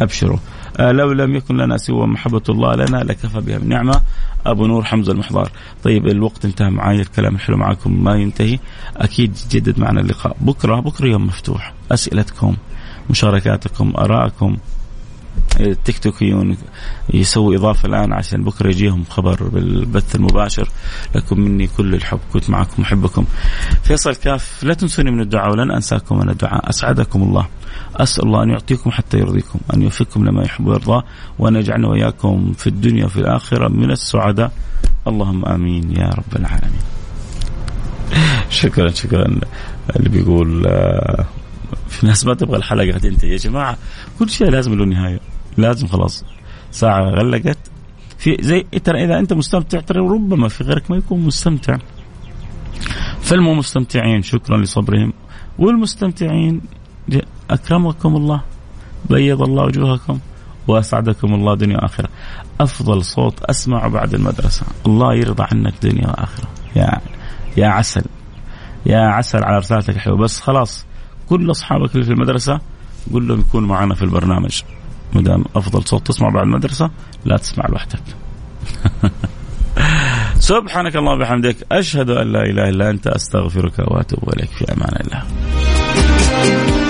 أبشروا. 0.00 0.38
لو 0.80 1.12
لم 1.12 1.36
يكن 1.36 1.56
لنا 1.56 1.76
سوى 1.76 2.06
محبة 2.06 2.42
الله 2.48 2.74
لنا 2.74 2.96
لكفى 2.96 3.40
بها 3.40 3.58
نعمة 3.58 4.00
أبو 4.46 4.66
نور 4.66 4.84
حمزة 4.84 5.12
المحضار. 5.12 5.50
طيب 5.84 6.06
الوقت 6.06 6.44
انتهى 6.44 6.70
معي 6.70 7.00
الكلام 7.00 7.34
الحلو 7.34 7.56
معكم 7.56 8.04
ما 8.04 8.14
ينتهي. 8.14 8.58
أكيد 8.96 9.38
جدد 9.50 9.78
معنا 9.78 10.00
اللقاء. 10.00 10.36
بكرة 10.40 10.80
بكرة 10.80 11.06
يوم 11.06 11.26
مفتوح. 11.26 11.72
أسئلتكم 11.92 12.56
مشاركاتكم 13.10 13.92
آرائكم 13.98 14.56
التيك 15.60 15.98
توكيون 15.98 16.56
يسوي 17.14 17.56
إضافة 17.56 17.88
الآن 17.88 18.12
عشان 18.12 18.44
بكرة 18.44 18.68
يجيهم 18.68 19.04
خبر 19.04 19.48
بالبث 19.48 20.14
المباشر. 20.14 20.68
لكم 21.14 21.40
مني 21.40 21.66
كل 21.66 21.94
الحب. 21.94 22.18
كنت 22.32 22.50
معكم 22.50 22.82
محبكم 22.82 23.24
فيصل 23.82 24.14
كاف 24.14 24.64
لا 24.64 24.74
تنسوني 24.74 25.10
من 25.10 25.20
الدعاء 25.20 25.52
ولن 25.52 25.70
أنساكم 25.70 26.18
من 26.18 26.28
الدعاء. 26.28 26.68
أسعدكم 26.68 27.22
الله. 27.22 27.46
أسأل 27.96 28.24
الله 28.24 28.42
أن 28.42 28.50
يعطيكم 28.50 28.90
حتى 28.90 29.18
يرضيكم 29.18 29.58
أن 29.74 29.82
يوفقكم 29.82 30.24
لما 30.24 30.42
يحب 30.42 30.66
ويرضى 30.66 31.02
وأن 31.38 31.56
يجعلنا 31.56 31.88
وإياكم 31.88 32.52
في 32.52 32.66
الدنيا 32.66 33.04
وفي 33.04 33.16
الآخرة 33.16 33.68
من 33.68 33.90
السعداء. 33.90 34.52
اللهم 35.08 35.44
آمين 35.44 35.96
يا 35.96 36.08
رب 36.08 36.36
العالمين. 36.36 36.82
شكرا 38.50 38.90
شكرا. 38.90 39.40
اللي 39.96 40.08
بيقول 40.08 40.66
آه، 40.66 41.24
في 41.88 42.06
ناس 42.06 42.26
ما 42.26 42.34
تبغى 42.34 42.56
الحلقة 42.56 42.98
تنتهي 42.98 43.30
يا 43.30 43.36
جماعة 43.36 43.76
كل 44.18 44.30
شيء 44.30 44.50
لازم 44.50 44.74
له 44.74 44.84
نهاية. 44.84 45.20
لازم 45.56 45.86
خلاص 45.86 46.24
ساعة 46.70 47.10
غلقت. 47.10 47.58
في 48.18 48.36
زي 48.40 48.60
ترى 48.84 49.04
إذا 49.04 49.18
أنت 49.18 49.32
مستمتع 49.32 49.80
ترى 49.80 49.98
ربما 49.98 50.48
في 50.48 50.64
غيرك 50.64 50.90
ما 50.90 50.96
يكون 50.96 51.20
مستمتع. 51.20 51.76
فالمستمتعين 53.20 54.22
شكرا 54.22 54.58
لصبرهم. 54.58 55.12
والمستمتعين 55.58 56.60
أكرمكم 57.50 58.16
الله 58.16 58.40
بيض 59.10 59.42
الله 59.42 59.64
وجوهكم 59.64 60.18
وأسعدكم 60.68 61.34
الله 61.34 61.56
دنيا 61.56 61.76
وآخرة. 61.76 62.08
أفضل 62.60 63.04
صوت 63.04 63.42
اسمعه 63.42 63.88
بعد 63.88 64.14
المدرسة. 64.14 64.66
الله 64.86 65.14
يرضى 65.14 65.42
عنك 65.52 65.74
دنيا 65.82 66.08
وآخرة. 66.08 66.48
يا 66.76 67.00
يا 67.56 67.68
عسل. 67.68 68.04
يا 68.86 68.98
عسل 68.98 69.44
على 69.44 69.58
رسالتك 69.58 69.90
الحلوه 69.90 70.18
بس 70.18 70.40
خلاص 70.40 70.86
كل 71.28 71.50
أصحابك 71.50 71.94
اللي 71.94 72.06
في 72.06 72.12
المدرسة 72.12 72.60
قول 73.12 73.28
لهم 73.28 73.40
يكونوا 73.40 73.68
معنا 73.68 73.94
في 73.94 74.02
البرنامج. 74.02 74.62
ما 75.12 75.22
دام 75.22 75.44
أفضل 75.56 75.84
صوت 75.84 76.06
تسمع 76.06 76.28
بعد 76.28 76.44
المدرسة 76.44 76.90
لا 77.24 77.36
تسمع 77.36 77.66
لوحدك. 77.68 78.02
سبحانك 80.38 80.96
اللهم 80.96 81.16
وبحمدك 81.18 81.56
أشهد 81.72 82.10
أن 82.10 82.32
لا 82.32 82.42
إله 82.42 82.68
إلا 82.68 82.90
أنت 82.90 83.06
أستغفرك 83.06 83.78
وأتوب 83.78 84.34
إليك. 84.34 84.50
في 84.50 84.72
أمان 84.72 84.96
الله. 85.00 86.83